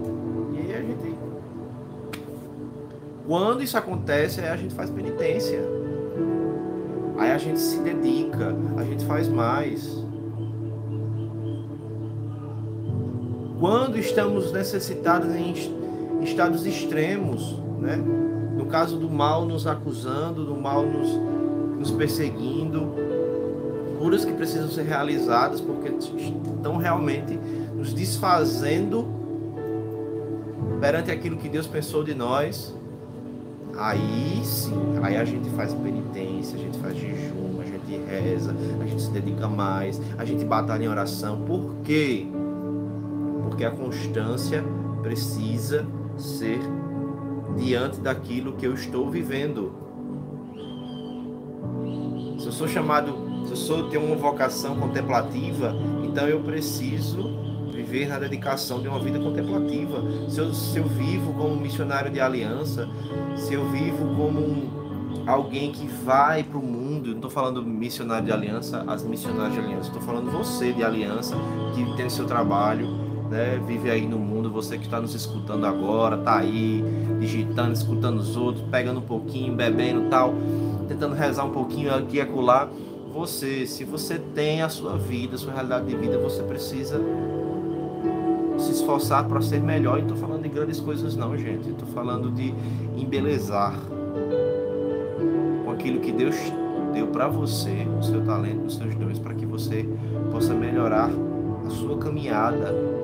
Quando 3.27 3.63
isso 3.63 3.77
acontece, 3.77 4.41
aí 4.41 4.49
a 4.49 4.57
gente 4.57 4.75
faz 4.75 4.91
penitência. 4.91 5.61
Aí 7.17 7.31
a 7.31 7.39
gente 7.39 7.61
se 7.61 7.79
dedica, 7.81 8.55
a 8.77 8.85
gente 8.85 9.05
faz 9.05 9.29
mais. 9.29 10.05
quando 13.65 13.99
estamos 13.99 14.53
necessitados 14.53 15.35
em 15.35 15.55
estados 16.23 16.67
extremos, 16.67 17.59
né? 17.81 17.97
no 17.97 18.67
caso 18.67 18.99
do 18.99 19.09
mal 19.09 19.47
nos 19.47 19.67
acusando, 19.67 20.45
do 20.45 20.55
mal 20.55 20.85
nos, 20.85 21.09
nos 21.79 21.91
perseguindo, 21.91 22.95
curas 23.99 24.23
que 24.23 24.35
precisam 24.35 24.69
ser 24.69 24.83
realizadas 24.83 25.63
porque 25.63 25.89
estão 25.89 26.77
realmente 26.77 27.41
nos 27.75 27.95
desfazendo 27.95 29.07
perante 30.79 31.11
aquilo 31.11 31.39
que 31.39 31.49
Deus 31.49 31.67
pensou 31.67 32.05
de 32.05 32.15
nós. 32.15 32.75
Aí 33.77 34.41
sim, 34.45 34.73
aí 35.03 35.17
a 35.17 35.25
gente 35.25 35.51
faz 35.51 35.75
penitência, 35.75 36.57
a 36.57 36.59
gente 36.59 36.79
faz 36.79 36.97
jejum, 36.97 37.61
a 37.61 37.65
gente 37.65 38.05
reza, 38.09 38.55
a 38.81 38.87
gente 38.87 39.03
se 39.03 39.11
dedica 39.11 39.49
mais, 39.49 40.01
a 40.17 40.25
gente 40.25 40.45
batalha 40.45 40.85
em 40.85 40.89
oração. 40.89 41.41
Por 41.45 41.75
quê? 41.83 42.27
porque 43.55 43.65
a 43.65 43.71
constância 43.71 44.65
precisa 45.01 45.87
ser 46.19 46.59
diante 47.57 48.01
daquilo 48.01 48.55
que 48.55 48.67
eu 48.67 48.75
estou 48.75 49.09
vivendo. 49.09 49.73
Se 52.37 52.47
eu 52.47 52.53
sou 52.53 52.67
chamado, 52.67 53.15
se 53.45 53.53
eu 53.53 53.57
sou 53.57 53.89
tenho 53.91 54.05
uma 54.07 54.17
vocação 54.17 54.75
contemplativa, 54.77 55.73
então 56.03 56.27
eu 56.27 56.41
preciso 56.41 57.31
viver 57.75 58.09
na 58.09 58.19
dedicação 58.19 58.81
de 58.81 58.89
uma 58.89 58.99
vida 58.99 59.19
contemplativa. 59.19 60.03
Se 60.29 60.39
eu, 60.39 60.55
se 60.55 60.79
eu 60.79 60.85
vivo 60.85 61.33
como 61.35 61.57
missionário 61.57 62.11
de 62.11 62.21
aliança, 62.21 62.89
se 63.37 63.55
eu 63.55 63.69
vivo 63.71 64.15
como 64.15 64.41
um, 64.41 65.25
alguém 65.27 65.73
que 65.73 65.87
vai 65.87 66.43
para 66.43 66.59
o 66.59 66.63
mundo, 66.63 67.09
não 67.09 67.17
estou 67.17 67.31
falando 67.31 67.63
missionário 67.63 68.27
de 68.27 68.33
aliança, 68.33 68.85
as 68.87 69.03
missionárias 69.03 69.55
de 69.55 69.61
aliança, 69.61 69.89
estou 69.89 70.03
falando 70.03 70.31
você 70.31 70.73
de 70.73 70.85
aliança 70.85 71.37
que 71.75 71.97
tem 71.97 72.09
seu 72.09 72.27
trabalho, 72.27 72.87
né? 73.31 73.61
Vive 73.67 73.91
aí 73.91 74.07
no 74.07 74.19
mundo, 74.19 74.51
você 74.51 74.79
que 74.79 74.85
está 74.85 75.01
nos 75.01 75.15
escutando 75.15 75.67
agora, 75.67 76.19
tá 76.19 76.39
aí 76.39 76.85
digitando, 77.19 77.73
escutando 77.73 78.19
os 78.19 78.37
outros, 78.37 78.65
pegando 78.71 79.01
um 79.01 79.05
pouquinho, 79.05 79.55
bebendo 79.55 80.09
tal, 80.09 80.35
tentando 80.87 81.15
rezar 81.15 81.45
um 81.45 81.51
pouquinho 81.51 81.95
aqui 81.95 82.19
e 82.19 82.21
acolá. 82.21 82.69
Você, 83.13 83.65
se 83.67 83.85
você 83.85 84.19
tem 84.19 84.63
a 84.63 84.69
sua 84.69 84.99
vida, 84.99 85.37
a 85.37 85.39
sua 85.39 85.53
realidade 85.53 85.87
de 85.87 85.97
vida, 85.97 86.19
você 86.19 86.43
precisa 86.43 87.01
esforçar 88.75 89.25
para 89.25 89.41
ser 89.41 89.61
melhor. 89.61 89.99
E 89.99 90.03
estou 90.03 90.17
falando 90.17 90.43
de 90.43 90.49
grandes 90.49 90.81
coisas 90.81 91.17
não, 91.17 91.37
gente. 91.37 91.71
Estou 91.71 91.89
falando 91.89 92.31
de 92.31 92.55
embelezar 92.97 93.75
com 95.65 95.71
aquilo 95.71 96.01
que 96.01 96.13
Deus 96.13 96.37
deu 96.93 97.09
para 97.09 97.27
você, 97.29 97.87
o 97.99 98.03
seu 98.03 98.25
talento, 98.25 98.67
os 98.67 98.77
seus 98.77 98.95
dons, 98.95 99.19
para 99.19 99.35
que 99.35 99.45
você 99.45 99.89
possa 100.31 100.55
melhorar 100.55 101.11
a 101.67 101.71
sua 101.71 101.99
caminhada 101.99 102.95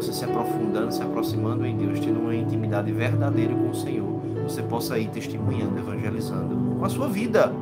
você 0.00 0.14
se 0.14 0.24
aprofundando, 0.24 0.92
se 0.92 1.02
aproximando 1.02 1.66
em 1.66 1.76
Deus, 1.76 2.00
tendo 2.00 2.20
uma 2.20 2.34
intimidade 2.34 2.90
verdadeira 2.90 3.54
com 3.54 3.68
o 3.68 3.74
Senhor, 3.74 4.08
você 4.42 4.62
possa 4.62 4.98
ir 4.98 5.10
testemunhando, 5.10 5.78
evangelizando 5.78 6.78
com 6.78 6.84
a 6.84 6.88
sua 6.88 7.06
vida. 7.06 7.52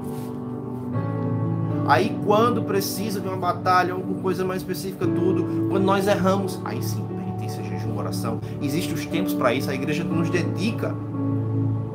Aí 1.89 2.15
quando 2.27 2.63
precisa 2.63 3.19
de 3.19 3.27
uma 3.27 3.37
batalha, 3.37 3.95
alguma 3.95 4.21
coisa 4.21 4.45
mais 4.45 4.61
específica, 4.61 5.07
tudo, 5.07 5.69
quando 5.71 5.85
nós 5.85 6.07
erramos, 6.07 6.61
aí 6.63 6.83
sim, 6.83 7.03
penitência, 7.07 7.65
jejum, 7.65 7.97
oração. 7.97 8.41
Existem 8.61 8.95
os 8.95 9.07
tempos 9.07 9.33
para 9.33 9.55
isso, 9.55 9.71
a 9.71 9.75
igreja 9.75 10.05
nos 10.05 10.29
dedica 10.29 10.95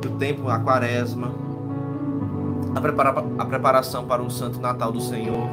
o 0.04 0.10
tempo, 0.18 0.48
a 0.48 0.58
quaresma, 0.58 1.30
a, 2.74 2.80
prepara 2.80 3.10
a 3.38 3.44
preparação 3.44 4.04
para 4.04 4.20
o 4.20 4.28
Santo 4.28 4.60
Natal 4.60 4.90
do 4.90 5.00
Senhor 5.00 5.48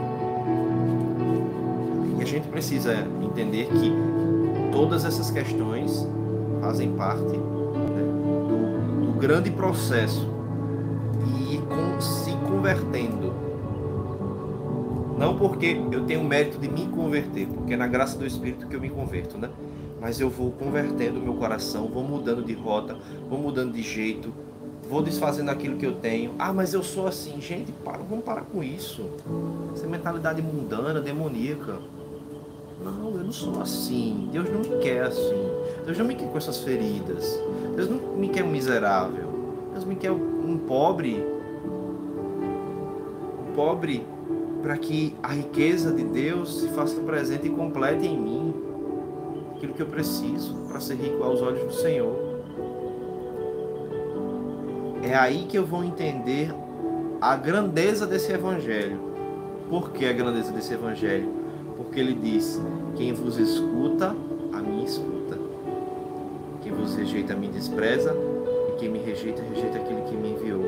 E 2.17 2.21
a 2.21 2.25
gente 2.25 2.48
precisa 2.48 3.07
entender 3.21 3.67
que 3.67 3.93
todas 4.71 5.05
essas 5.05 5.29
questões 5.29 6.07
fazem 6.60 6.93
parte 6.93 7.21
né, 7.21 7.38
do, 7.38 9.05
do, 9.05 9.19
grande 9.19 9.51
processo 9.51 10.27
ir 11.50 11.62
com, 11.62 12.01
se 12.01 12.31
convertendo. 12.48 13.21
Não 15.22 15.38
porque 15.38 15.80
eu 15.92 16.04
tenho 16.04 16.22
o 16.22 16.24
mérito 16.24 16.58
de 16.58 16.68
me 16.68 16.88
converter, 16.88 17.46
porque 17.46 17.75
é 17.75 17.78
na 17.78 17.86
graça 17.86 18.18
do 18.18 18.25
Espírito 18.25 18.66
que 18.66 18.75
eu 18.75 18.82
me 18.82 18.90
converto, 18.90 19.38
né? 19.38 19.51
Mas 20.01 20.20
eu 20.20 20.32
vou 20.32 20.51
convertendo 20.51 21.20
o 21.20 21.22
meu 21.22 21.36
coração, 21.36 21.88
vou 21.88 22.04
mudando 22.04 22.44
de 22.44 22.54
rota, 22.54 22.98
vou 23.30 23.38
mudando 23.38 23.72
de 23.72 23.84
jeito, 23.84 24.34
vou 24.90 25.00
desfazendo 25.04 25.51
aquilo 25.51 25.78
que 25.78 25.86
eu 25.86 25.94
tenho. 25.94 26.34
Ah, 26.40 26.51
mas 26.51 26.74
eu 26.74 26.82
sou 26.82 27.06
assim. 27.06 27.40
Gente, 27.40 27.72
para, 27.72 28.00
vamos 28.00 28.25
parar 28.25 28.42
com 28.42 28.63
isso. 28.63 29.12
Essa 29.75 29.86
mentalidade 29.86 30.42
mundana, 30.42 31.00
demoníaca. 31.00 31.78
Não, 32.84 33.12
eu 33.12 33.24
não 33.24 33.32
sou 33.32 33.62
assim. 33.62 34.28
Deus 34.32 34.50
não 34.50 34.62
me 34.62 34.82
quer 34.82 35.04
assim. 35.04 35.51
Deus 35.86 36.00
não 36.00 36.06
me 36.08 36.16
quer 36.16 36.32
com 36.32 36.38
essas 36.40 36.63
feridas. 36.63 37.40
Deus 37.75 37.88
não 37.88 38.18
me 38.18 38.28
quer 38.28 38.44
um 38.44 38.50
miserável. 38.50 39.30
Deus 39.72 39.86
me 39.86 39.96
quer 39.96 40.12
um 40.12 40.58
pobre. 40.68 41.24
Um 43.48 43.54
pobre 43.54 44.04
para 44.62 44.77
que 44.77 45.15
a 45.24 45.30
riqueza 45.30 45.91
de 45.91 46.03
Deus 46.03 46.62
se 46.62 46.68
faça 46.70 47.00
presente 47.01 47.48
e 47.48 47.50
complete 47.50 48.06
em 48.06 48.20
mim 48.20 48.53
aquilo 49.56 49.74
que 49.74 49.82
eu 49.82 49.88
preciso 49.88 50.56
para 50.68 50.80
ser 50.80 50.96
rico 50.96 51.24
aos 51.24 51.41
olhos 51.41 51.63
do 51.63 51.74
Senhor. 51.74 52.32
É 55.03 55.15
aí 55.15 55.46
que 55.48 55.58
eu 55.58 55.65
vou 55.65 55.84
entender 55.84 56.53
a 57.20 57.36
grandeza 57.36 58.08
desse 58.08 58.32
evangelho. 58.32 59.00
Por 59.70 59.91
que 59.91 60.06
a 60.06 60.13
grandeza 60.13 60.51
desse 60.51 60.74
evangelho? 60.74 61.30
Porque 61.77 62.00
ele 62.00 62.13
diz: 62.13 62.60
Quem 62.96 63.13
vos 63.13 63.38
escuta, 63.38 64.15
a 64.53 64.58
mim 64.58 64.84
escuta. 64.84 65.38
Quem 66.63 66.72
vos 66.72 66.96
rejeita, 66.96 67.34
a 67.34 67.36
mim 67.36 67.51
despreza. 67.51 68.15
E 68.70 68.80
quem 68.80 68.89
me 68.89 69.00
rejeita, 69.00 69.41
rejeita 69.44 69.77
aquele 69.77 70.01
que 70.01 70.15
me 70.15 70.32
enviou. 70.32 70.63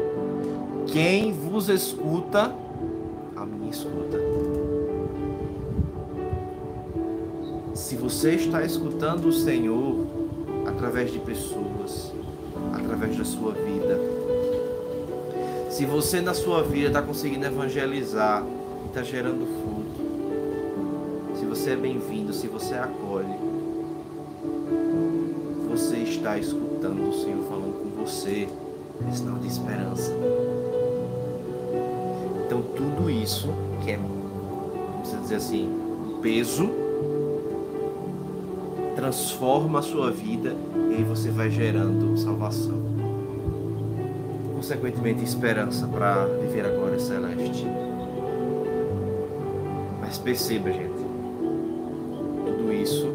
Quem 0.88 1.32
vos 1.32 1.70
escuta, 1.70 2.54
escuta. 3.74 4.20
Se 7.74 7.96
você 7.96 8.36
está 8.36 8.64
escutando 8.64 9.28
o 9.28 9.34
Senhor 9.34 10.06
através 10.68 11.12
de 11.12 11.20
pessoas, 11.20 12.14
através 12.72 13.18
da 13.18 13.26
sua 13.26 13.52
vida, 13.52 14.00
se 15.70 15.86
você 15.86 16.22
na 16.22 16.36
sua 16.36 16.62
vida 16.62 16.88
está 16.88 17.02
conseguindo 17.02 17.46
evangelizar 17.46 18.46
está 18.88 19.02
gerando 19.02 19.48
fruto, 19.48 20.04
se 21.40 21.46
você 21.46 21.72
é 21.72 21.76
bem-vindo, 21.76 22.32
se 22.32 22.48
você 22.48 22.76
acolhe, 22.76 23.36
você 25.68 25.98
está 25.98 26.38
escutando 26.38 27.10
o 27.10 27.14
Senhor 27.14 27.44
falando 27.50 27.82
com 27.82 28.04
você, 28.04 28.48
sinal 29.12 29.40
de 29.40 29.48
esperança. 29.48 30.14
Então 32.46 32.62
tudo 32.62 33.10
isso 33.10 33.50
que 33.84 33.92
é, 33.92 33.98
vamos 33.98 35.22
dizer 35.22 35.36
assim, 35.36 35.70
peso, 36.22 36.70
transforma 38.96 39.80
a 39.80 39.82
sua 39.82 40.12
vida 40.12 40.56
e 40.90 40.96
aí 40.96 41.04
você 41.04 41.30
vai 41.30 41.50
gerando 41.50 42.18
salvação 42.18 42.94
consequentemente 44.64 45.22
esperança 45.22 45.86
para 45.86 46.24
viver 46.26 46.66
a 46.66 46.70
glória 46.70 46.98
celeste. 46.98 47.68
Mas 50.00 50.18
perceba, 50.18 50.72
gente, 50.72 51.04
tudo 52.46 52.72
isso, 52.72 53.12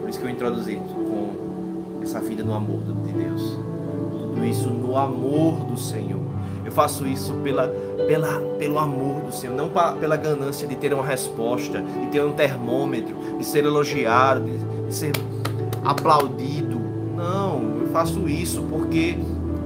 por 0.00 0.10
isso 0.10 0.18
que 0.18 0.24
eu 0.24 0.30
introduzi 0.30 0.74
com 0.74 2.00
essa 2.02 2.18
vida 2.20 2.42
no 2.42 2.52
amor 2.52 2.80
de 2.82 3.12
Deus, 3.12 3.58
tudo 4.10 4.44
isso 4.44 4.68
no 4.70 4.96
amor 4.96 5.64
do 5.66 5.76
Senhor. 5.78 6.27
Eu 6.68 6.72
faço 6.72 7.06
isso 7.06 7.32
pela, 7.42 7.66
pela, 8.06 8.40
pelo 8.58 8.78
amor 8.78 9.22
do 9.22 9.32
Senhor, 9.32 9.56
não 9.56 9.70
pra, 9.70 9.92
pela 9.92 10.18
ganância 10.18 10.68
de 10.68 10.76
ter 10.76 10.92
uma 10.92 11.02
resposta, 11.02 11.80
de 11.80 12.08
ter 12.08 12.22
um 12.22 12.32
termômetro, 12.32 13.16
de 13.38 13.44
ser 13.46 13.64
elogiado, 13.64 14.44
de, 14.44 14.58
de 14.86 14.94
ser 14.94 15.12
aplaudido. 15.82 16.78
Não, 17.16 17.80
eu 17.80 17.88
faço 17.90 18.28
isso 18.28 18.62
porque 18.68 19.18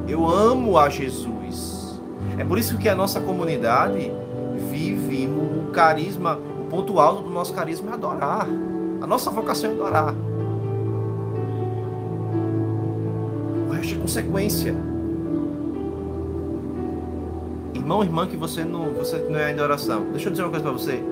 eu 0.07 0.29
amo 0.29 0.79
a 0.79 0.89
Jesus. 0.89 2.01
É 2.39 2.45
por 2.45 2.57
isso 2.57 2.79
que 2.79 2.89
a 2.89 2.95
nossa 2.95 3.21
comunidade 3.21 4.13
vive 4.71 5.27
o 5.27 5.73
carisma, 5.73 6.39
o 6.61 6.67
ponto 6.67 7.01
alto 7.01 7.25
do 7.25 7.31
nosso 7.31 7.53
carisma 7.53 7.91
é 7.91 7.95
adorar. 7.95 8.47
A 9.01 9.07
nossa 9.09 9.29
vocação 9.29 9.71
é 9.71 9.73
adorar. 9.73 10.15
O 13.69 13.73
resto 13.73 13.97
é 13.97 13.99
consequência. 13.99 14.92
Irmão, 17.83 18.05
irmã, 18.05 18.29
que 18.29 18.37
você 18.37 18.63
não, 18.63 18.93
você 18.93 19.19
não 19.29 19.41
é 19.41 19.51
em 19.51 19.61
oração. 19.61 20.07
Deixa 20.13 20.29
eu 20.29 20.31
dizer 20.31 20.45
uma 20.45 20.51
coisa 20.51 20.65
para 20.65 20.73
você. 20.73 21.03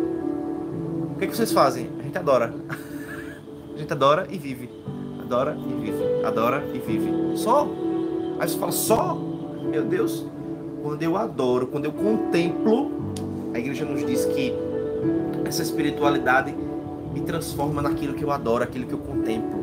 O 1.10 1.18
que, 1.18 1.24
é 1.24 1.26
que 1.26 1.36
vocês 1.36 1.50
fazem? 1.50 1.90
A 1.98 2.02
gente 2.04 2.16
adora. 2.16 2.54
A 3.74 3.78
gente 3.80 3.92
adora 3.92 4.28
e 4.30 4.38
vive. 4.38 4.70
Adora 5.20 5.56
e 5.58 5.80
vive. 5.80 6.24
Adora 6.24 6.64
e 6.72 6.78
vive. 6.78 7.36
Só 7.36 7.66
Aí 8.38 8.48
você 8.48 8.56
fala, 8.56 8.70
só? 8.70 9.18
Meu 9.68 9.84
Deus, 9.84 10.24
quando 10.80 11.02
eu 11.02 11.16
adoro, 11.16 11.66
quando 11.66 11.86
eu 11.86 11.92
contemplo, 11.92 12.92
a 13.52 13.58
igreja 13.58 13.84
nos 13.84 14.06
diz 14.06 14.24
que 14.26 14.54
essa 15.44 15.62
espiritualidade 15.62 16.54
me 17.12 17.20
transforma 17.22 17.82
naquilo 17.82 18.14
que 18.14 18.22
eu 18.22 18.30
adoro, 18.30 18.62
aquilo 18.62 18.86
que 18.86 18.94
eu 18.94 18.98
contemplo. 18.98 19.58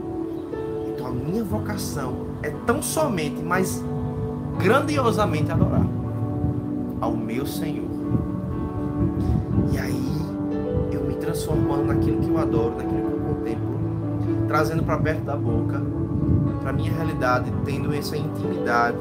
Então 0.93 1.07
a 1.07 1.11
minha 1.11 1.43
vocação 1.43 2.27
é 2.43 2.49
tão 2.65 2.83
somente, 2.83 3.41
mas 3.41 3.81
grandiosamente 4.59 5.49
adorar 5.51 5.96
ao 7.01 7.15
meu 7.15 7.45
Senhor. 7.45 7.89
E 9.71 9.77
aí 9.77 10.11
eu 10.91 11.03
me 11.03 11.15
transformando 11.15 11.85
naquilo 11.85 12.21
que 12.21 12.29
eu 12.29 12.37
adoro, 12.37 12.75
naquilo 12.77 13.01
que 13.01 13.13
eu 13.13 13.19
contemplo, 13.19 14.47
trazendo 14.47 14.83
para 14.83 14.97
perto 14.97 15.23
da 15.23 15.35
boca 15.35 15.81
para 16.67 16.73
minha 16.73 16.91
realidade, 16.91 17.49
tendo 17.63 17.93
essa 17.93 18.17
intimidade, 18.17 18.97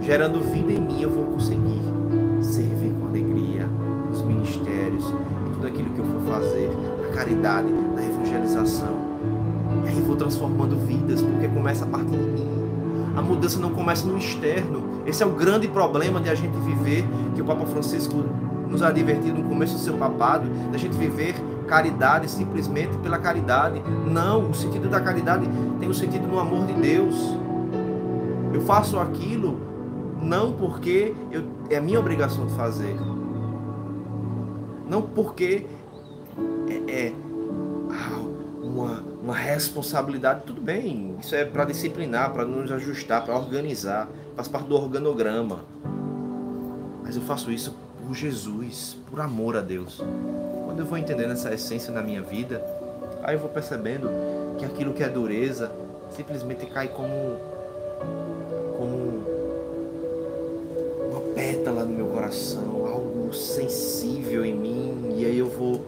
gerando 0.00 0.40
vida 0.50 0.72
em 0.72 0.80
mim, 0.80 1.00
eu 1.00 1.10
vou 1.10 1.24
conseguir 1.26 1.80
servir 2.40 2.92
com 2.98 3.06
alegria 3.06 3.68
nos 4.10 4.20
ministérios, 4.22 5.04
tudo 5.52 5.64
aquilo 5.64 5.90
que 5.90 6.00
eu 6.00 6.04
for 6.04 6.22
fazer, 6.22 6.68
na 7.02 7.16
caridade, 7.16 7.68
na 7.94 8.04
evangelização. 8.04 8.96
E 9.84 9.88
aí 9.90 10.00
vou 10.00 10.16
transformando 10.16 10.76
vidas, 10.86 11.22
porque 11.22 11.46
começa 11.46 11.84
a 11.84 11.88
partir 11.88 12.16
de 12.16 12.16
mim. 12.16 12.55
A 13.16 13.22
mudança 13.22 13.58
não 13.58 13.70
começa 13.70 14.06
no 14.06 14.18
externo. 14.18 15.02
Esse 15.06 15.22
é 15.22 15.26
o 15.26 15.30
grande 15.30 15.66
problema 15.66 16.20
de 16.20 16.28
a 16.28 16.34
gente 16.34 16.56
viver, 16.58 17.04
que 17.34 17.40
o 17.40 17.44
Papa 17.44 17.64
Francisco 17.66 18.24
nos 18.68 18.82
advertiu 18.82 19.34
no 19.34 19.44
começo 19.44 19.74
do 19.74 19.80
seu 19.80 19.94
papado, 19.94 20.48
da 20.70 20.76
gente 20.76 20.96
viver 20.96 21.34
caridade 21.66 22.30
simplesmente 22.30 22.96
pela 22.98 23.18
caridade. 23.18 23.82
Não, 24.06 24.50
o 24.50 24.54
sentido 24.54 24.88
da 24.88 25.00
caridade 25.00 25.48
tem 25.80 25.88
o 25.88 25.94
sentido 25.94 26.26
no 26.26 26.38
amor 26.38 26.66
de 26.66 26.74
Deus. 26.74 27.14
Eu 28.52 28.60
faço 28.60 28.98
aquilo 28.98 29.58
não 30.22 30.52
porque 30.52 31.14
eu, 31.30 31.44
é 31.70 31.76
a 31.76 31.80
minha 31.80 32.00
obrigação 32.00 32.46
de 32.46 32.54
fazer. 32.54 32.96
Não 34.88 35.02
porque 35.02 35.66
é, 36.68 36.92
é 36.92 37.12
ah, 37.90 38.20
uma, 38.62 39.04
uma 39.26 39.34
responsabilidade. 39.34 40.42
Tudo 40.46 40.60
bem, 40.60 41.16
isso 41.20 41.34
é 41.34 41.44
para 41.44 41.64
disciplinar, 41.64 42.32
para 42.32 42.44
nos 42.44 42.70
ajustar, 42.70 43.24
para 43.24 43.36
organizar. 43.36 44.08
Faz 44.36 44.46
parte 44.46 44.68
do 44.68 44.76
organograma. 44.76 45.64
Mas 47.02 47.16
eu 47.16 47.22
faço 47.22 47.50
isso 47.50 47.76
por 48.00 48.14
Jesus, 48.14 48.96
por 49.10 49.20
amor 49.20 49.56
a 49.56 49.60
Deus. 49.60 50.00
Quando 50.64 50.78
eu 50.78 50.86
vou 50.86 50.96
entendendo 50.96 51.32
essa 51.32 51.52
essência 51.52 51.92
na 51.92 52.02
minha 52.02 52.22
vida, 52.22 52.64
aí 53.24 53.34
eu 53.34 53.40
vou 53.40 53.48
percebendo 53.48 54.08
que 54.58 54.64
aquilo 54.64 54.94
que 54.94 55.02
é 55.02 55.08
dureza 55.08 55.72
simplesmente 56.10 56.64
cai 56.66 56.86
como 56.86 57.36
como 58.78 59.24
uma 61.10 61.20
pétala 61.34 61.84
no 61.84 61.92
meu 61.92 62.06
coração, 62.06 62.86
algo 62.86 63.34
sensível 63.34 64.44
em 64.44 64.54
mim, 64.54 65.14
e 65.16 65.24
aí 65.24 65.38
eu 65.38 65.48
vou 65.48 65.84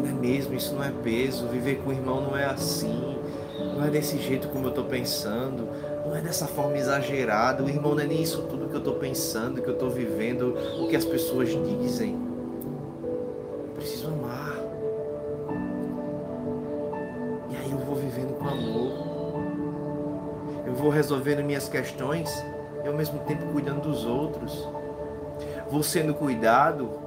vendo 0.00 0.08
é 0.08 0.20
mesmo, 0.20 0.54
isso 0.54 0.74
não 0.74 0.82
é 0.82 0.92
peso, 1.02 1.48
viver 1.48 1.76
com 1.76 1.90
o 1.90 1.92
irmão 1.92 2.20
não 2.20 2.36
é 2.36 2.44
assim, 2.44 3.16
não 3.58 3.84
é 3.84 3.90
desse 3.90 4.18
jeito 4.18 4.48
como 4.48 4.66
eu 4.66 4.70
estou 4.70 4.84
pensando, 4.84 5.68
não 6.04 6.14
é 6.14 6.20
dessa 6.20 6.46
forma 6.46 6.76
exagerada, 6.76 7.62
o 7.62 7.68
irmão 7.68 7.94
não 7.94 8.02
é 8.02 8.06
nem 8.06 8.22
isso 8.22 8.42
tudo 8.42 8.68
que 8.68 8.74
eu 8.74 8.78
estou 8.78 8.94
pensando, 8.94 9.60
que 9.60 9.68
eu 9.68 9.74
estou 9.74 9.90
vivendo, 9.90 10.56
o 10.80 10.88
que 10.88 10.96
as 10.96 11.04
pessoas 11.04 11.48
dizem. 11.48 12.26
vou 20.86 20.92
resolvendo 20.94 21.42
minhas 21.42 21.68
questões 21.68 22.30
e 22.84 22.86
ao 22.86 22.94
mesmo 22.94 23.18
tempo 23.20 23.44
cuidando 23.46 23.80
dos 23.80 24.04
outros. 24.04 24.68
Vou 25.68 25.82
sendo 25.82 26.14
cuidado 26.14 27.00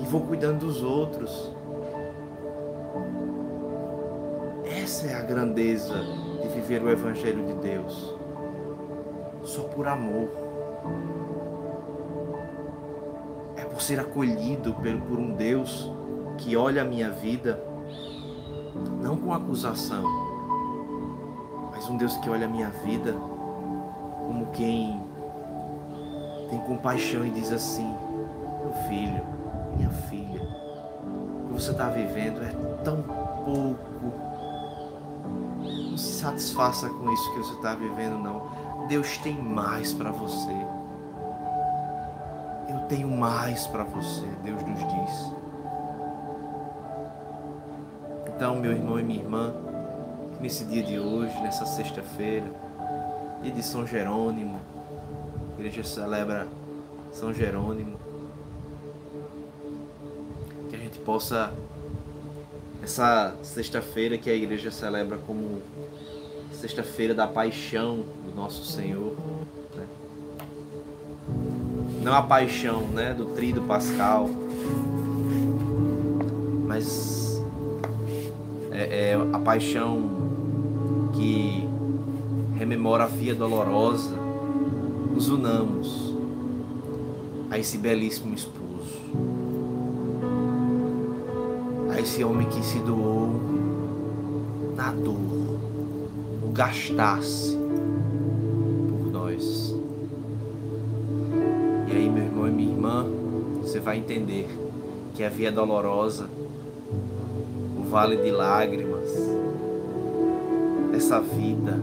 e 0.00 0.06
vou 0.06 0.22
cuidando 0.22 0.60
dos 0.60 0.82
outros. 0.82 1.52
Grandeza 5.34 5.94
de 6.40 6.48
viver 6.48 6.80
o 6.80 6.88
Evangelho 6.88 7.44
de 7.44 7.54
Deus. 7.54 8.14
Só 9.42 9.62
por 9.64 9.88
amor. 9.88 10.30
É 13.56 13.64
por 13.64 13.82
ser 13.82 13.98
acolhido 13.98 14.72
por 14.74 15.18
um 15.18 15.34
Deus 15.34 15.90
que 16.38 16.56
olha 16.56 16.82
a 16.82 16.84
minha 16.84 17.10
vida 17.10 17.60
não 19.02 19.16
com 19.16 19.32
acusação, 19.32 20.04
mas 21.72 21.88
um 21.88 21.96
Deus 21.96 22.16
que 22.18 22.30
olha 22.30 22.46
a 22.46 22.48
minha 22.48 22.70
vida 22.70 23.12
como 24.18 24.46
quem 24.52 25.02
tem 26.48 26.60
compaixão 26.60 27.26
e 27.26 27.30
diz 27.30 27.52
assim: 27.52 27.92
meu 28.62 28.72
filho, 28.88 29.22
minha 29.76 29.90
filha, 29.90 30.42
o 31.42 31.48
que 31.48 31.52
você 31.54 31.72
está 31.72 31.88
vivendo 31.88 32.40
é 32.42 32.82
tão 32.84 33.02
pouco. 33.02 34.23
Satisfaça 36.24 36.88
com 36.88 37.12
isso 37.12 37.32
que 37.34 37.38
você 37.40 37.52
está 37.52 37.74
vivendo, 37.74 38.16
não. 38.16 38.86
Deus 38.88 39.18
tem 39.18 39.34
mais 39.34 39.92
para 39.92 40.10
você. 40.10 40.56
Eu 42.66 42.78
tenho 42.88 43.10
mais 43.10 43.66
para 43.66 43.84
você, 43.84 44.26
Deus 44.42 44.62
nos 44.62 44.78
diz. 44.78 45.32
Então, 48.26 48.56
meu 48.56 48.72
irmão 48.72 48.98
e 48.98 49.02
minha 49.02 49.20
irmã, 49.20 49.52
nesse 50.40 50.64
dia 50.64 50.82
de 50.82 50.98
hoje, 50.98 51.38
nessa 51.42 51.66
sexta-feira, 51.66 52.50
dia 53.42 53.52
de 53.52 53.62
São 53.62 53.86
Jerônimo, 53.86 54.58
a 55.50 55.60
igreja 55.60 55.84
celebra 55.84 56.48
São 57.12 57.34
Jerônimo, 57.34 57.98
que 60.70 60.76
a 60.76 60.78
gente 60.78 60.98
possa, 61.00 61.52
essa 62.82 63.36
sexta-feira 63.42 64.16
que 64.16 64.30
a 64.30 64.34
igreja 64.34 64.70
celebra 64.70 65.18
como 65.18 65.60
sexta-feira 66.64 67.12
da 67.12 67.26
paixão 67.26 68.06
do 68.24 68.34
nosso 68.34 68.64
Senhor, 68.64 69.14
né? 69.76 69.86
não 72.02 72.14
a 72.14 72.22
paixão 72.22 72.80
né, 72.88 73.12
do 73.12 73.26
trido 73.26 73.60
pascal, 73.60 74.30
mas 76.66 77.38
é, 78.72 79.10
é 79.10 79.14
a 79.30 79.38
paixão 79.40 81.10
que 81.12 81.68
rememora 82.56 83.04
a 83.04 83.08
via 83.08 83.34
dolorosa, 83.34 84.16
nos 85.12 85.28
unamos 85.28 86.14
a 87.50 87.58
esse 87.58 87.76
belíssimo 87.76 88.34
esposo, 88.34 89.02
a 91.90 92.00
esse 92.00 92.24
homem 92.24 92.48
que 92.48 92.64
se 92.64 92.78
doou 92.78 93.38
na 94.74 94.92
dor, 94.92 95.53
gastasse 96.54 97.58
por 99.02 99.10
nós. 99.10 99.74
E 101.88 101.96
aí, 101.96 102.08
meu 102.08 102.22
irmão 102.22 102.46
e 102.46 102.50
minha 102.52 102.70
irmã, 102.70 103.04
você 103.60 103.80
vai 103.80 103.98
entender 103.98 104.48
que 105.14 105.24
a 105.24 105.28
via 105.28 105.50
dolorosa 105.50 106.28
vale 107.90 108.18
de 108.18 108.30
lágrimas, 108.30 109.08
essa 110.94 111.20
vida 111.20 111.72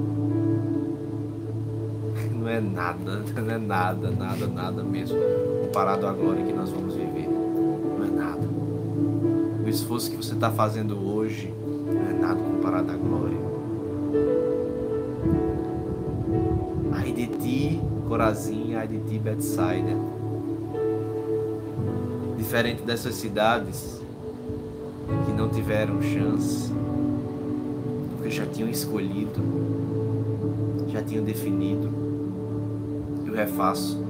não 2.31 2.47
é 2.47 2.61
nada, 2.61 3.25
não 3.35 3.51
é 3.51 3.57
nada, 3.57 4.09
nada, 4.09 4.47
nada 4.47 4.81
mesmo 4.83 5.17
comparado 5.65 6.07
à 6.07 6.13
glória 6.13 6.45
que 6.45 6.53
nós 6.53 6.69
vamos 6.69 6.95
viver. 6.95 7.27
Não 7.27 8.05
é 8.05 8.09
nada. 8.09 8.47
O 9.65 9.67
esforço 9.67 10.09
que 10.09 10.15
você 10.15 10.33
está 10.33 10.49
fazendo 10.49 10.97
hoje 10.97 11.53
não 11.93 12.09
é 12.09 12.13
nada 12.13 12.41
comparado 12.41 12.89
à 12.89 12.95
glória. 12.95 13.50
Ti, 18.11 18.17
Corazim, 18.17 18.75
ai 18.75 18.87
de 18.87 18.99
ti, 18.99 19.17
Betsaida. 19.17 19.95
Diferente 22.37 22.83
dessas 22.83 23.15
cidades, 23.15 24.01
que 25.25 25.31
não 25.31 25.49
tiveram 25.49 26.01
chance, 26.01 26.71
porque 28.11 28.29
já 28.29 28.45
tinham 28.45 28.69
escolhido, 28.69 29.41
já 30.89 31.01
tinham 31.01 31.23
definido. 31.23 31.89
E 33.25 33.29
o 33.29 33.33
refaço. 33.33 34.03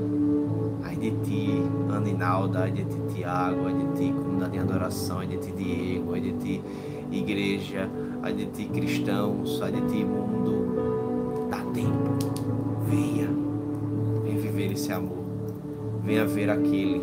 Ai 0.83 0.95
de 0.95 1.11
ti, 1.23 1.61
Ana 1.89 2.09
Inalda, 2.09 2.61
ai 2.61 2.71
de 2.71 2.83
ti, 2.83 2.97
Tiago, 3.13 3.67
ai 3.67 3.73
de 3.73 3.97
ti, 3.97 4.13
comunidade 4.13 4.53
de 4.53 4.59
adoração, 4.59 5.19
ai 5.19 5.27
de 5.27 5.37
ti, 5.37 5.51
Diego, 5.51 6.13
ai 6.13 6.21
de 6.21 6.33
ti, 6.33 6.61
igreja, 7.11 7.87
ai 8.23 8.33
de 8.33 8.45
ti, 8.47 8.65
cristãos, 8.65 9.61
ai 9.61 9.71
de 9.71 9.81
ti, 9.81 10.03
mundo. 10.03 10.60
Venha 16.11 16.25
ver 16.25 16.49
aquele 16.49 17.01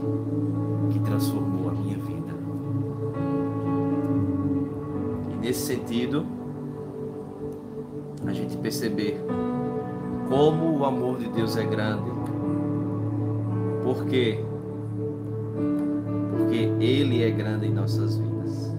que 0.90 0.98
transformou 0.98 1.70
a 1.70 1.72
minha 1.72 1.96
vida. 1.96 2.34
nesse 5.40 5.60
sentido, 5.60 6.26
a 8.26 8.34
gente 8.34 8.54
perceber 8.58 9.18
como 10.28 10.78
o 10.78 10.84
amor 10.84 11.16
de 11.16 11.26
Deus 11.30 11.56
é 11.56 11.64
grande. 11.64 12.10
Por 13.82 14.04
quê? 14.04 14.44
Porque 16.36 16.70
Ele 16.78 17.22
é 17.22 17.30
grande 17.30 17.66
em 17.66 17.72
nossas 17.72 18.18
vidas. 18.18 18.76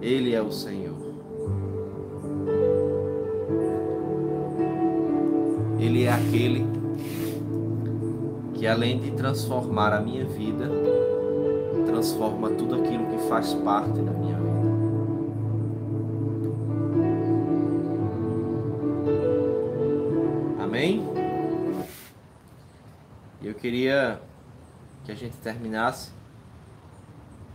Ele 0.00 0.36
é 0.36 0.40
o 0.40 0.52
Senhor. 0.52 0.87
Além 8.78 9.00
de 9.00 9.10
transformar 9.10 9.92
a 9.92 10.00
minha 10.00 10.24
vida, 10.24 10.70
transforma 11.84 12.48
tudo 12.50 12.76
aquilo 12.76 13.08
que 13.08 13.28
faz 13.28 13.52
parte 13.52 14.00
da 14.00 14.12
minha 14.12 14.36
vida. 14.38 14.68
Amém? 20.62 21.02
Eu 23.42 23.52
queria 23.52 24.22
que 25.04 25.10
a 25.10 25.14
gente 25.16 25.36
terminasse 25.38 26.12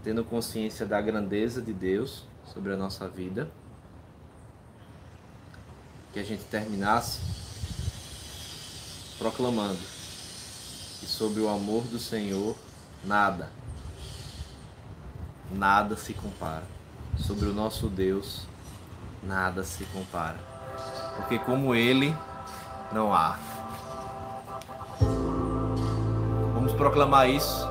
tendo 0.04 0.26
consciência 0.26 0.86
da 0.86 1.00
grandeza 1.00 1.62
de 1.62 1.72
Deus 1.72 2.28
sobre 2.54 2.74
a 2.74 2.76
nossa 2.76 3.08
vida. 3.08 3.50
Que 6.12 6.20
a 6.20 6.24
gente 6.24 6.44
terminasse 6.44 7.22
proclamando 9.18 10.03
que 11.04 11.10
sobre 11.10 11.42
o 11.42 11.50
amor 11.50 11.84
do 11.84 12.00
Senhor 12.00 12.56
nada 13.04 13.50
nada 15.52 15.98
se 15.98 16.14
compara. 16.14 16.64
Sobre 17.18 17.46
o 17.46 17.54
nosso 17.54 17.88
Deus, 17.88 18.48
nada 19.22 19.64
se 19.64 19.84
compara. 19.86 20.38
Porque 21.18 21.38
como 21.38 21.76
Ele, 21.76 22.16
não 22.92 23.14
há. 23.14 23.38
Vamos 26.54 26.72
proclamar 26.74 27.30
isso. 27.30 27.68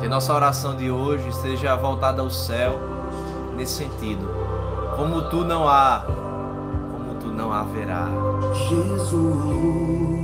Que 0.00 0.08
nossa 0.08 0.32
oração 0.32 0.76
de 0.76 0.90
hoje 0.90 1.32
seja 1.42 1.74
voltada 1.76 2.22
ao 2.22 2.30
céu 2.30 2.78
nesse 3.56 3.74
sentido. 3.74 4.26
Como 4.96 5.28
tu 5.28 5.44
não 5.44 5.68
há, 5.68 6.04
como 6.06 7.16
tu 7.20 7.26
não 7.26 7.52
haverá. 7.52 8.08
Jesus, 8.68 10.21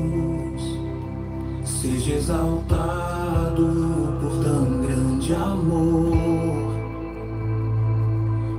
seja 1.81 2.15
exaltado 2.15 3.67
por 4.21 4.43
tão 4.43 4.81
grande 4.83 5.33
amor 5.33 6.17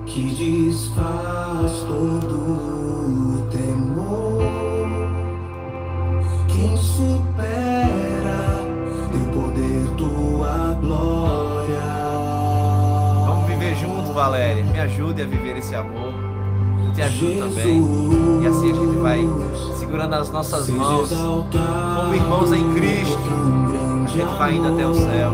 que 0.06 0.24
desfaz 0.36 1.72
todo 1.86 2.36
o 2.36 3.48
temor. 3.52 4.42
Quem 6.48 6.78
supera 6.78 8.64
tem 9.12 9.26
poder 9.34 9.86
tua 9.98 10.78
glória. 10.80 11.82
Vamos 13.26 13.48
viver 13.48 13.76
juntos, 13.76 14.14
Valéria. 14.14 14.64
Me 14.64 14.80
ajude 14.80 15.24
a 15.24 15.26
viver 15.26 15.58
esse 15.58 15.76
amor. 15.76 16.14
Te 16.96 17.02
ajudo 17.02 17.50
também. 17.50 17.84
E 18.44 18.48
assim 18.48 18.72
a 18.72 18.76
gente 18.76 18.98
vai 18.98 19.28
segurando 19.90 20.14
as 20.14 20.30
nossas 20.30 20.70
mãos, 20.70 21.10
como 21.10 22.14
irmãos 22.14 22.54
em 22.54 22.74
Cristo, 22.76 23.18
a 24.06 24.08
gente 24.08 24.38
vai 24.38 24.54
indo 24.54 24.68
até 24.68 24.86
o 24.86 24.94
céu, 24.94 25.32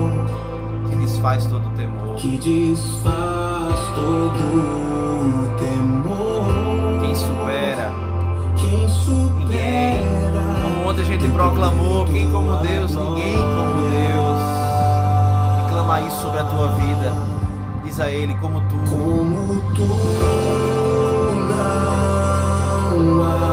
que 0.90 0.96
desfaz 0.96 1.46
todo 1.46 1.68
o 1.68 1.72
temor. 1.72 2.16
Que 2.16 2.38
desfaz 2.38 3.76
todo 3.96 4.40
o 5.28 5.50
temor. 5.60 7.02
Quem 7.02 7.16
supera. 7.16 7.92
Quem 8.56 8.88
supera. 8.88 10.42
Como 10.64 10.90
ontem 10.90 11.02
a 11.02 11.06
gente 11.06 11.28
proclamou, 11.28 12.06
quem 12.06 12.32
como 12.32 12.56
Deus, 12.56 12.92
ninguém 12.92 13.36
como 13.36 13.90
Deus. 13.92 14.40
Reclama 15.66 16.00
isso 16.00 16.22
sobre 16.22 16.40
a 16.40 16.44
tua 16.46 16.68
vida. 16.70 17.14
Diz 17.84 18.00
a 18.00 18.10
Ele 18.10 18.34
como 18.36 18.62
tu. 18.62 18.78
Como 18.90 19.62
tu. 19.76 19.86
Não 22.98 23.22
há 23.22 23.45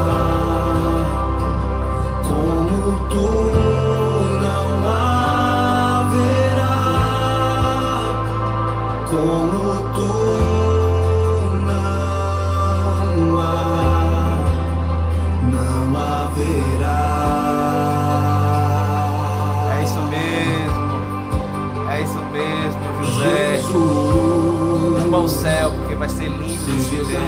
ao 25.22 25.28
céu, 25.28 25.70
porque 25.70 25.94
vai 25.94 26.08
ser 26.08 26.28
lindo 26.28 26.64
de 26.64 26.96
viver. 26.96 27.20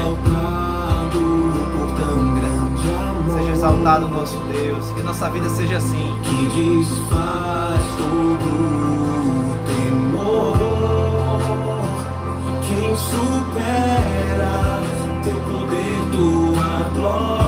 Seja 3.32 3.52
exaltado 3.52 4.06
o 4.06 4.08
nosso 4.08 4.36
Deus, 4.52 4.90
que 4.92 5.02
nossa 5.02 5.30
vida 5.30 5.48
seja 5.48 5.76
assim. 5.76 6.18
Que 6.24 6.80
desfaz 6.80 7.80
todo 7.96 9.56
temor, 9.66 10.58
quem 12.66 12.96
supera 12.96 14.82
teu 15.22 15.36
poder, 15.40 15.98
tua 16.12 16.90
glória. 16.94 17.43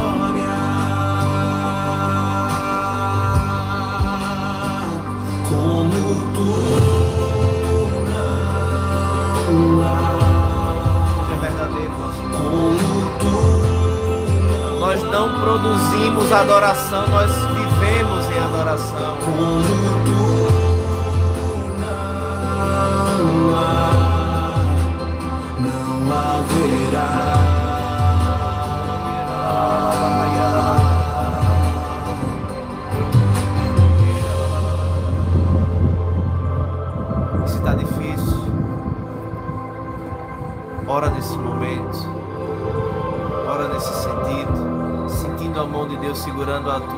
adoração, 16.32 17.06
nós 17.08 17.30
vivemos 17.30 18.26
em 18.26 18.38
adoração. 18.38 19.16
Deus 46.06 46.18
segurando 46.18 46.70
a 46.70 46.78
tua 46.78 46.95